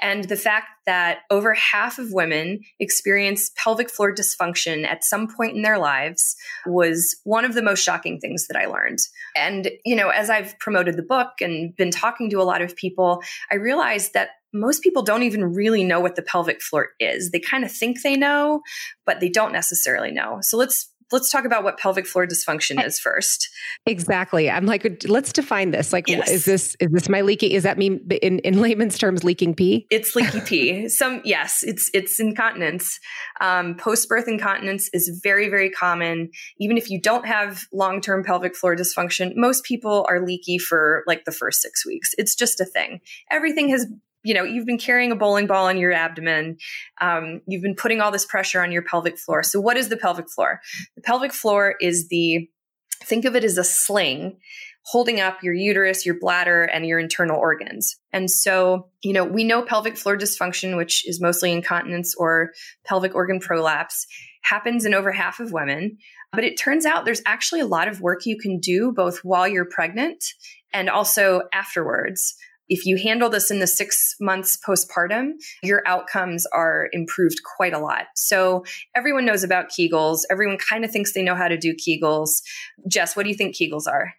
And 0.00 0.24
the 0.24 0.36
fact 0.36 0.68
that 0.84 1.20
over 1.30 1.54
half 1.54 1.98
of 1.98 2.12
women 2.12 2.60
experience 2.78 3.50
pelvic 3.56 3.90
floor 3.90 4.14
dysfunction 4.14 4.86
at 4.86 5.04
some 5.04 5.26
point 5.26 5.56
in 5.56 5.62
their 5.62 5.78
lives 5.78 6.36
was 6.66 7.16
one 7.24 7.44
of 7.44 7.54
the 7.54 7.62
most 7.62 7.82
shocking 7.82 8.20
things 8.20 8.46
that 8.48 8.58
I 8.58 8.66
learned. 8.66 8.98
And, 9.36 9.70
you 9.84 9.96
know, 9.96 10.10
as 10.10 10.28
I've 10.28 10.58
promoted 10.58 10.96
the 10.96 11.02
book 11.02 11.30
and 11.40 11.74
been 11.76 11.90
talking 11.90 12.30
to 12.30 12.40
a 12.40 12.44
lot 12.44 12.62
of 12.62 12.76
people, 12.76 13.22
I 13.50 13.56
realized 13.56 14.12
that 14.12 14.30
most 14.60 14.82
people 14.82 15.02
don't 15.02 15.22
even 15.22 15.44
really 15.44 15.84
know 15.84 16.00
what 16.00 16.16
the 16.16 16.22
pelvic 16.22 16.62
floor 16.62 16.88
is. 17.00 17.30
They 17.30 17.40
kind 17.40 17.64
of 17.64 17.72
think 17.72 18.02
they 18.02 18.16
know, 18.16 18.62
but 19.04 19.20
they 19.20 19.28
don't 19.28 19.52
necessarily 19.52 20.10
know. 20.10 20.38
So 20.42 20.56
let's 20.56 20.92
let's 21.12 21.30
talk 21.30 21.44
about 21.44 21.62
what 21.62 21.78
pelvic 21.78 22.06
floor 22.06 22.26
dysfunction 22.26 22.84
is 22.84 22.98
first. 22.98 23.48
Exactly. 23.86 24.50
I'm 24.50 24.66
like, 24.66 25.04
let's 25.06 25.32
define 25.32 25.70
this. 25.70 25.92
Like, 25.92 26.08
yes. 26.08 26.28
is 26.28 26.44
this 26.44 26.76
is 26.80 26.88
this 26.90 27.08
my 27.08 27.20
leaky? 27.20 27.54
Is 27.54 27.62
that 27.62 27.78
mean 27.78 28.06
in 28.22 28.40
in 28.40 28.60
layman's 28.60 28.98
terms 28.98 29.24
leaking 29.24 29.54
pee? 29.54 29.86
It's 29.90 30.16
leaky 30.16 30.40
pee. 30.40 30.88
Some 30.88 31.20
yes, 31.24 31.62
it's 31.62 31.90
it's 31.94 32.18
incontinence. 32.18 32.98
Um, 33.40 33.76
Post 33.76 34.08
birth 34.08 34.28
incontinence 34.28 34.88
is 34.92 35.20
very 35.22 35.48
very 35.48 35.70
common. 35.70 36.30
Even 36.58 36.76
if 36.76 36.90
you 36.90 37.00
don't 37.00 37.26
have 37.26 37.66
long 37.72 38.00
term 38.00 38.24
pelvic 38.24 38.56
floor 38.56 38.76
dysfunction, 38.76 39.32
most 39.36 39.64
people 39.64 40.06
are 40.08 40.24
leaky 40.24 40.58
for 40.58 41.04
like 41.06 41.24
the 41.24 41.32
first 41.32 41.62
six 41.62 41.86
weeks. 41.86 42.12
It's 42.18 42.34
just 42.34 42.60
a 42.60 42.64
thing. 42.64 43.00
Everything 43.30 43.68
has 43.68 43.86
you 44.26 44.34
know, 44.34 44.42
you've 44.42 44.66
been 44.66 44.78
carrying 44.78 45.12
a 45.12 45.16
bowling 45.16 45.46
ball 45.46 45.66
on 45.66 45.78
your 45.78 45.92
abdomen. 45.92 46.56
Um, 47.00 47.42
you've 47.46 47.62
been 47.62 47.76
putting 47.76 48.00
all 48.00 48.10
this 48.10 48.26
pressure 48.26 48.60
on 48.60 48.72
your 48.72 48.82
pelvic 48.82 49.18
floor. 49.18 49.44
So, 49.44 49.60
what 49.60 49.76
is 49.76 49.88
the 49.88 49.96
pelvic 49.96 50.28
floor? 50.28 50.60
The 50.96 51.02
pelvic 51.02 51.32
floor 51.32 51.76
is 51.80 52.08
the, 52.08 52.48
think 53.04 53.24
of 53.24 53.36
it 53.36 53.44
as 53.44 53.56
a 53.56 53.62
sling 53.62 54.38
holding 54.86 55.20
up 55.20 55.42
your 55.42 55.54
uterus, 55.54 56.06
your 56.06 56.16
bladder, 56.18 56.62
and 56.62 56.86
your 56.86 56.98
internal 57.00 57.38
organs. 57.38 57.96
And 58.12 58.30
so, 58.30 58.88
you 59.02 59.12
know, 59.12 59.24
we 59.24 59.42
know 59.42 59.62
pelvic 59.62 59.96
floor 59.96 60.16
dysfunction, 60.16 60.76
which 60.76 61.06
is 61.08 61.20
mostly 61.20 61.52
incontinence 61.52 62.14
or 62.16 62.52
pelvic 62.84 63.14
organ 63.14 63.40
prolapse, 63.40 64.06
happens 64.42 64.84
in 64.84 64.94
over 64.94 65.10
half 65.10 65.40
of 65.40 65.52
women. 65.52 65.98
But 66.32 66.44
it 66.44 66.56
turns 66.56 66.86
out 66.86 67.04
there's 67.04 67.22
actually 67.26 67.60
a 67.60 67.66
lot 67.66 67.88
of 67.88 68.00
work 68.00 68.26
you 68.26 68.38
can 68.38 68.58
do 68.60 68.92
both 68.92 69.20
while 69.24 69.48
you're 69.48 69.64
pregnant 69.64 70.22
and 70.72 70.88
also 70.88 71.42
afterwards 71.52 72.36
if 72.68 72.86
you 72.86 72.96
handle 72.96 73.28
this 73.28 73.50
in 73.50 73.60
the 73.60 73.66
six 73.66 74.14
months 74.20 74.58
postpartum, 74.66 75.32
your 75.62 75.82
outcomes 75.86 76.46
are 76.52 76.88
improved 76.92 77.40
quite 77.56 77.72
a 77.72 77.78
lot. 77.78 78.06
So 78.14 78.64
everyone 78.94 79.24
knows 79.24 79.44
about 79.44 79.70
Kegels. 79.70 80.20
Everyone 80.30 80.58
kind 80.58 80.84
of 80.84 80.90
thinks 80.90 81.12
they 81.12 81.22
know 81.22 81.34
how 81.34 81.48
to 81.48 81.56
do 81.56 81.74
Kegels. 81.74 82.42
Jess, 82.88 83.16
what 83.16 83.24
do 83.24 83.28
you 83.28 83.36
think 83.36 83.56
Kegels 83.56 83.86
are? 83.86 84.14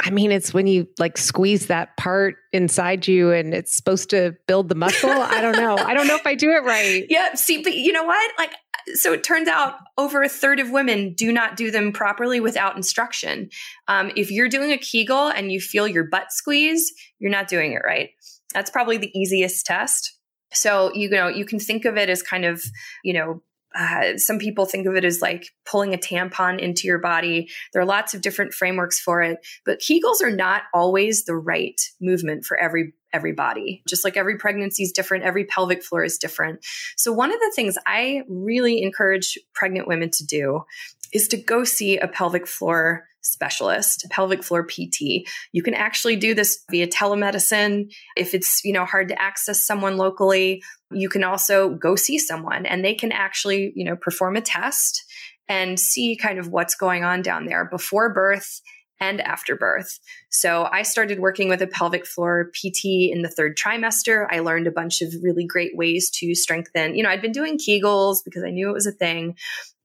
I 0.00 0.10
mean, 0.10 0.30
it's 0.30 0.54
when 0.54 0.66
you 0.66 0.86
like 0.98 1.18
squeeze 1.18 1.66
that 1.66 1.96
part 1.96 2.36
inside 2.52 3.08
you 3.08 3.32
and 3.32 3.52
it's 3.52 3.76
supposed 3.76 4.10
to 4.10 4.36
build 4.46 4.68
the 4.68 4.74
muscle. 4.74 5.10
I 5.10 5.40
don't 5.40 5.56
know. 5.56 5.76
I 5.76 5.94
don't 5.94 6.06
know 6.06 6.16
if 6.16 6.26
I 6.26 6.34
do 6.34 6.50
it 6.50 6.64
right. 6.64 7.06
Yeah. 7.10 7.34
See, 7.34 7.62
but 7.62 7.74
you 7.74 7.92
know 7.92 8.04
what? 8.04 8.32
Like, 8.38 8.52
so 8.94 9.12
it 9.12 9.24
turns 9.24 9.48
out 9.48 9.74
over 9.96 10.22
a 10.22 10.28
third 10.28 10.60
of 10.60 10.70
women 10.70 11.14
do 11.14 11.32
not 11.32 11.56
do 11.56 11.70
them 11.70 11.92
properly 11.92 12.40
without 12.40 12.76
instruction. 12.76 13.50
Um, 13.88 14.12
if 14.14 14.30
you're 14.30 14.48
doing 14.48 14.72
a 14.72 14.78
Kegel 14.78 15.28
and 15.28 15.50
you 15.50 15.60
feel 15.60 15.88
your 15.88 16.04
butt 16.04 16.32
squeeze, 16.32 16.92
you're 17.18 17.30
not 17.30 17.48
doing 17.48 17.72
it 17.72 17.82
right. 17.84 18.10
That's 18.54 18.70
probably 18.70 18.98
the 18.98 19.10
easiest 19.18 19.66
test. 19.66 20.14
So, 20.52 20.92
you 20.94 21.10
know, 21.10 21.28
you 21.28 21.44
can 21.44 21.58
think 21.58 21.84
of 21.84 21.96
it 21.96 22.08
as 22.08 22.22
kind 22.22 22.44
of, 22.44 22.62
you 23.04 23.12
know, 23.12 23.42
uh, 23.78 24.16
some 24.16 24.38
people 24.38 24.66
think 24.66 24.86
of 24.86 24.96
it 24.96 25.04
as 25.04 25.22
like 25.22 25.50
pulling 25.64 25.94
a 25.94 25.98
tampon 25.98 26.58
into 26.58 26.88
your 26.88 26.98
body. 26.98 27.48
There 27.72 27.80
are 27.80 27.86
lots 27.86 28.12
of 28.12 28.20
different 28.20 28.52
frameworks 28.52 28.98
for 28.98 29.22
it, 29.22 29.38
but 29.64 29.78
Kegels 29.78 30.20
are 30.20 30.34
not 30.34 30.62
always 30.74 31.24
the 31.24 31.36
right 31.36 31.80
movement 32.00 32.44
for 32.44 32.58
every 32.58 32.92
every 33.12 33.32
body. 33.32 33.82
Just 33.88 34.04
like 34.04 34.16
every 34.16 34.36
pregnancy 34.36 34.82
is 34.82 34.92
different, 34.92 35.24
every 35.24 35.44
pelvic 35.44 35.82
floor 35.82 36.04
is 36.04 36.18
different. 36.18 36.64
So 36.96 37.12
one 37.12 37.32
of 37.32 37.40
the 37.40 37.52
things 37.54 37.78
I 37.86 38.22
really 38.28 38.82
encourage 38.82 39.38
pregnant 39.54 39.88
women 39.88 40.10
to 40.10 40.26
do 40.26 40.64
is 41.12 41.28
to 41.28 41.36
go 41.36 41.64
see 41.64 41.98
a 41.98 42.08
pelvic 42.08 42.46
floor 42.46 43.04
specialist, 43.20 44.06
pelvic 44.10 44.42
floor 44.42 44.64
PT. 44.64 45.26
You 45.52 45.62
can 45.62 45.74
actually 45.74 46.16
do 46.16 46.34
this 46.34 46.64
via 46.70 46.86
telemedicine. 46.86 47.92
If 48.16 48.34
it's, 48.34 48.64
you 48.64 48.72
know, 48.72 48.84
hard 48.84 49.08
to 49.08 49.20
access 49.20 49.66
someone 49.66 49.96
locally, 49.96 50.62
you 50.90 51.08
can 51.08 51.24
also 51.24 51.70
go 51.70 51.96
see 51.96 52.18
someone 52.18 52.64
and 52.64 52.84
they 52.84 52.94
can 52.94 53.12
actually, 53.12 53.72
you 53.74 53.84
know, 53.84 53.96
perform 53.96 54.36
a 54.36 54.40
test 54.40 55.04
and 55.48 55.78
see 55.78 56.16
kind 56.16 56.38
of 56.38 56.48
what's 56.48 56.74
going 56.74 57.04
on 57.04 57.22
down 57.22 57.46
there 57.46 57.64
before 57.64 58.12
birth 58.12 58.60
and 59.00 59.20
after 59.20 59.56
birth. 59.56 59.98
So 60.28 60.68
I 60.70 60.82
started 60.82 61.20
working 61.20 61.48
with 61.48 61.62
a 61.62 61.66
pelvic 61.66 62.04
floor 62.04 62.50
PT 62.52 63.10
in 63.12 63.22
the 63.22 63.28
third 63.28 63.56
trimester. 63.56 64.26
I 64.30 64.40
learned 64.40 64.66
a 64.66 64.72
bunch 64.72 65.02
of 65.02 65.14
really 65.22 65.46
great 65.46 65.76
ways 65.76 66.10
to 66.16 66.34
strengthen. 66.34 66.96
You 66.96 67.04
know, 67.04 67.10
I'd 67.10 67.22
been 67.22 67.32
doing 67.32 67.58
Kegels 67.58 68.18
because 68.24 68.42
I 68.42 68.50
knew 68.50 68.68
it 68.68 68.74
was 68.74 68.86
a 68.86 68.92
thing, 68.92 69.36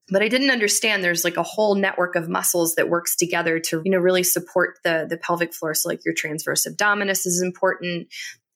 but 0.09 0.21
I 0.21 0.27
didn't 0.27 0.51
understand 0.51 1.03
there's 1.03 1.23
like 1.23 1.37
a 1.37 1.43
whole 1.43 1.75
network 1.75 2.15
of 2.15 2.27
muscles 2.27 2.75
that 2.75 2.89
works 2.89 3.15
together 3.15 3.59
to, 3.59 3.81
you 3.85 3.91
know, 3.91 3.99
really 3.99 4.23
support 4.23 4.79
the 4.83 5.05
the 5.09 5.17
pelvic 5.17 5.53
floor. 5.53 5.73
So 5.73 5.89
like 5.89 6.03
your 6.05 6.13
transverse 6.13 6.67
abdominis 6.67 7.25
is 7.25 7.41
important. 7.41 8.07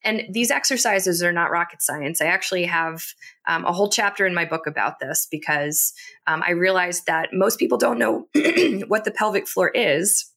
And 0.03 0.23
these 0.31 0.51
exercises 0.51 1.23
are 1.23 1.33
not 1.33 1.51
rocket 1.51 1.81
science. 1.81 2.21
I 2.21 2.27
actually 2.27 2.65
have 2.65 3.03
um, 3.47 3.65
a 3.65 3.73
whole 3.73 3.89
chapter 3.89 4.25
in 4.25 4.33
my 4.33 4.45
book 4.45 4.67
about 4.67 4.99
this 4.99 5.27
because 5.29 5.93
um, 6.27 6.43
I 6.45 6.51
realized 6.51 7.07
that 7.07 7.29
most 7.33 7.59
people 7.59 7.77
don't 7.77 7.99
know 7.99 8.27
what 8.87 9.05
the 9.05 9.11
pelvic 9.11 9.47
floor 9.47 9.69
is 9.69 10.31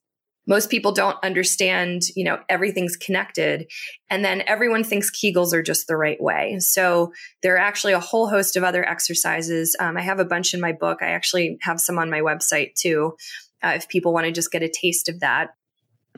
most 0.51 0.69
people 0.69 0.91
don't 0.91 1.17
understand, 1.23 2.03
you 2.17 2.25
know, 2.25 2.41
everything's 2.49 2.97
connected. 2.97 3.71
And 4.11 4.25
then 4.25 4.43
everyone 4.49 4.83
thinks 4.83 5.09
Kegels 5.09 5.53
are 5.55 5.63
just 5.63 5.87
the 5.87 5.97
right 5.97 6.21
way. 6.21 6.59
So 6.59 7.13
there 7.43 7.55
are 7.55 7.59
actually 7.59 7.93
a 7.93 8.01
whole 8.01 8.29
host 8.29 8.57
of 8.57 8.65
other 8.65 8.87
exercises. 8.87 9.77
Um, 9.79 9.97
I 9.97 10.03
have 10.03 10.19
a 10.19 10.25
bunch 10.25 10.53
in 10.53 10.61
my 10.61 10.73
book. 10.73 10.99
I 11.03 11.11
actually 11.11 11.57
have 11.63 11.81
some 11.81 11.99
on 11.99 12.11
my 12.11 12.21
website 12.21 12.75
too, 12.75 13.15
uh, 13.63 13.75
if 13.77 13.89
people 13.89 14.13
want 14.13 14.27
to 14.27 14.33
just 14.33 14.51
get 14.51 14.65
a 14.65 14.69
taste 14.69 15.09
of 15.09 15.21
that. 15.21 15.51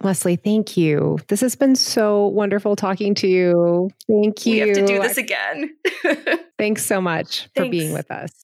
Leslie, 0.01 0.37
thank 0.37 0.79
you. 0.79 1.19
This 1.29 1.43
has 1.43 1.55
been 1.55 1.77
so 1.77 2.29
wonderful 2.29 2.75
talking 2.75 3.15
to 3.17 3.29
you. 3.29 3.91
Thank 4.09 4.47
you. 4.47 4.53
We 4.53 4.59
have 4.61 4.77
to 4.79 4.87
do 4.87 4.99
this 4.99 5.19
again. 5.19 5.77
Thanks 6.59 6.87
so 6.87 7.03
much 7.03 7.49
for 7.55 7.69
being 7.69 7.93
with 7.93 8.11
us. 8.11 8.42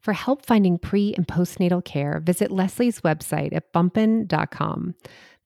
For 0.00 0.14
help 0.14 0.46
finding 0.46 0.78
pre 0.78 1.14
and 1.14 1.26
postnatal 1.26 1.84
care, 1.84 2.20
visit 2.24 2.50
Leslie's 2.50 3.00
website 3.02 3.54
at 3.54 3.72
bumpin.com. 3.72 4.94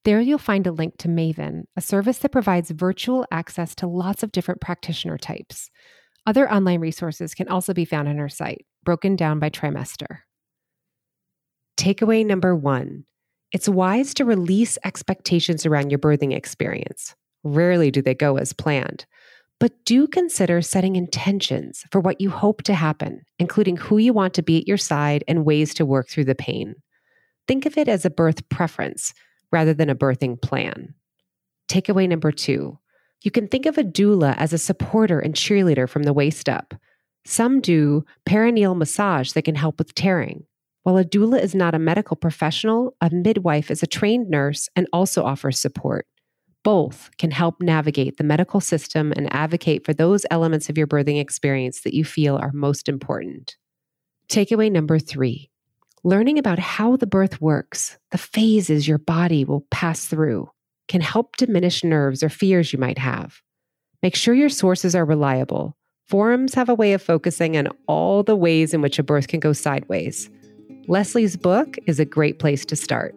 There 0.04 0.20
you'll 0.20 0.38
find 0.38 0.66
a 0.66 0.72
link 0.72 0.96
to 0.98 1.08
Maven, 1.08 1.64
a 1.76 1.80
service 1.80 2.18
that 2.18 2.32
provides 2.32 2.70
virtual 2.70 3.26
access 3.30 3.74
to 3.76 3.86
lots 3.86 4.22
of 4.22 4.32
different 4.32 4.60
practitioner 4.60 5.18
types. 5.18 5.70
Other 6.26 6.50
online 6.50 6.80
resources 6.80 7.34
can 7.34 7.48
also 7.48 7.74
be 7.74 7.84
found 7.84 8.08
on 8.08 8.18
her 8.18 8.28
site, 8.28 8.64
broken 8.84 9.16
down 9.16 9.38
by 9.38 9.50
trimester. 9.50 10.18
Takeaway 11.76 12.24
number 12.24 12.54
one 12.54 13.04
it's 13.50 13.68
wise 13.68 14.14
to 14.14 14.24
release 14.24 14.78
expectations 14.84 15.64
around 15.64 15.90
your 15.90 15.98
birthing 15.98 16.34
experience. 16.34 17.14
Rarely 17.44 17.90
do 17.90 18.02
they 18.02 18.14
go 18.14 18.36
as 18.36 18.52
planned 18.52 19.06
but 19.60 19.72
do 19.84 20.06
consider 20.06 20.60
setting 20.60 20.96
intentions 20.96 21.84
for 21.90 22.00
what 22.00 22.20
you 22.20 22.30
hope 22.30 22.62
to 22.62 22.74
happen, 22.74 23.22
including 23.38 23.76
who 23.76 23.98
you 23.98 24.12
want 24.12 24.34
to 24.34 24.42
be 24.42 24.58
at 24.58 24.68
your 24.68 24.76
side 24.76 25.24
and 25.28 25.44
ways 25.44 25.74
to 25.74 25.86
work 25.86 26.08
through 26.08 26.24
the 26.24 26.34
pain. 26.34 26.74
think 27.46 27.66
of 27.66 27.76
it 27.76 27.88
as 27.88 28.04
a 28.04 28.10
birth 28.10 28.48
preference 28.48 29.12
rather 29.52 29.74
than 29.74 29.90
a 29.90 29.94
birthing 29.94 30.40
plan. 30.40 30.94
Takeaway 31.68 32.08
number 32.08 32.32
two 32.32 32.78
you 33.24 33.30
can 33.30 33.48
think 33.48 33.64
of 33.64 33.78
a 33.78 33.84
doula 33.84 34.36
as 34.36 34.52
a 34.52 34.58
supporter 34.58 35.18
and 35.18 35.34
cheerleader 35.34 35.88
from 35.88 36.02
the 36.02 36.12
waist 36.12 36.46
up. 36.46 36.74
Some 37.24 37.62
do 37.62 38.04
perineal 38.28 38.76
massage 38.76 39.32
that 39.32 39.46
can 39.46 39.54
help 39.54 39.78
with 39.78 39.94
tearing. 39.94 40.44
While 40.82 40.98
a 40.98 41.04
doula 41.06 41.42
is 41.42 41.54
not 41.54 41.74
a 41.74 41.78
medical 41.78 42.16
professional, 42.16 42.94
a 43.00 43.08
midwife 43.10 43.70
is 43.70 43.82
a 43.82 43.86
trained 43.86 44.28
nurse 44.28 44.68
and 44.76 44.86
also 44.92 45.24
offers 45.24 45.58
support. 45.58 46.06
Both 46.64 47.10
can 47.18 47.30
help 47.30 47.60
navigate 47.60 48.16
the 48.16 48.24
medical 48.24 48.60
system 48.60 49.12
and 49.14 49.32
advocate 49.32 49.84
for 49.84 49.92
those 49.92 50.24
elements 50.30 50.70
of 50.70 50.78
your 50.78 50.86
birthing 50.86 51.20
experience 51.20 51.82
that 51.82 51.94
you 51.94 52.04
feel 52.04 52.36
are 52.36 52.52
most 52.52 52.88
important. 52.88 53.56
Takeaway 54.28 54.72
number 54.72 54.98
three 54.98 55.50
learning 56.06 56.38
about 56.38 56.58
how 56.58 56.96
the 56.96 57.06
birth 57.06 57.40
works, 57.40 57.96
the 58.10 58.18
phases 58.18 58.86
your 58.86 58.98
body 58.98 59.42
will 59.42 59.62
pass 59.70 60.04
through, 60.04 60.50
can 60.86 61.00
help 61.00 61.36
diminish 61.36 61.82
nerves 61.82 62.22
or 62.22 62.28
fears 62.28 62.74
you 62.74 62.78
might 62.78 62.98
have. 62.98 63.40
Make 64.02 64.14
sure 64.14 64.34
your 64.34 64.50
sources 64.50 64.94
are 64.94 65.04
reliable. 65.06 65.78
Forums 66.06 66.52
have 66.54 66.68
a 66.68 66.74
way 66.74 66.92
of 66.92 67.00
focusing 67.00 67.56
on 67.56 67.68
all 67.88 68.22
the 68.22 68.36
ways 68.36 68.74
in 68.74 68.82
which 68.82 68.98
a 68.98 69.02
birth 69.02 69.28
can 69.28 69.40
go 69.40 69.54
sideways. 69.54 70.28
Leslie's 70.88 71.38
book 71.38 71.78
is 71.86 71.98
a 71.98 72.04
great 72.04 72.38
place 72.38 72.66
to 72.66 72.76
start. 72.76 73.14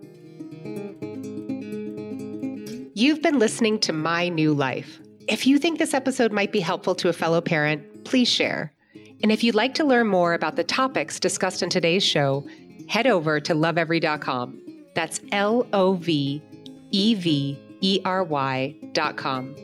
You've 2.98 3.22
been 3.22 3.38
listening 3.38 3.78
to 3.82 3.94
My 3.94 4.28
New 4.28 4.56
Life. 4.56 5.00
If 5.28 5.46
you 5.46 5.60
think 5.60 5.78
this 5.78 5.94
episode 5.94 6.32
might 6.32 6.52
be 6.52 6.60
helpful 6.60 6.96
to 6.96 7.10
a 7.10 7.14
fellow 7.14 7.42
parent, 7.42 8.06
please 8.06 8.28
share. 8.28 8.74
And 9.22 9.32
if 9.32 9.44
you'd 9.44 9.54
like 9.54 9.76
to 9.76 9.84
learn 9.84 10.08
more 10.08 10.34
about 10.34 10.56
the 10.56 10.64
topics 10.64 11.20
discussed 11.20 11.62
in 11.62 11.70
today's 11.70 12.04
show, 12.04 12.48
head 12.90 13.06
over 13.06 13.40
to 13.40 13.54
lovevery.com. 13.54 14.60
That's 14.96 15.20
L 15.32 15.68
O 15.74 15.94
V 15.94 16.42
E 16.90 17.14
V 17.14 17.60
E 17.82 18.00
R 18.04 18.24
Y.com. 18.24 19.56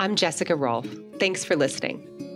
I'm 0.00 0.16
Jessica 0.16 0.56
Rolph. 0.56 0.88
Thanks 1.20 1.44
for 1.44 1.54
listening. 1.54 2.31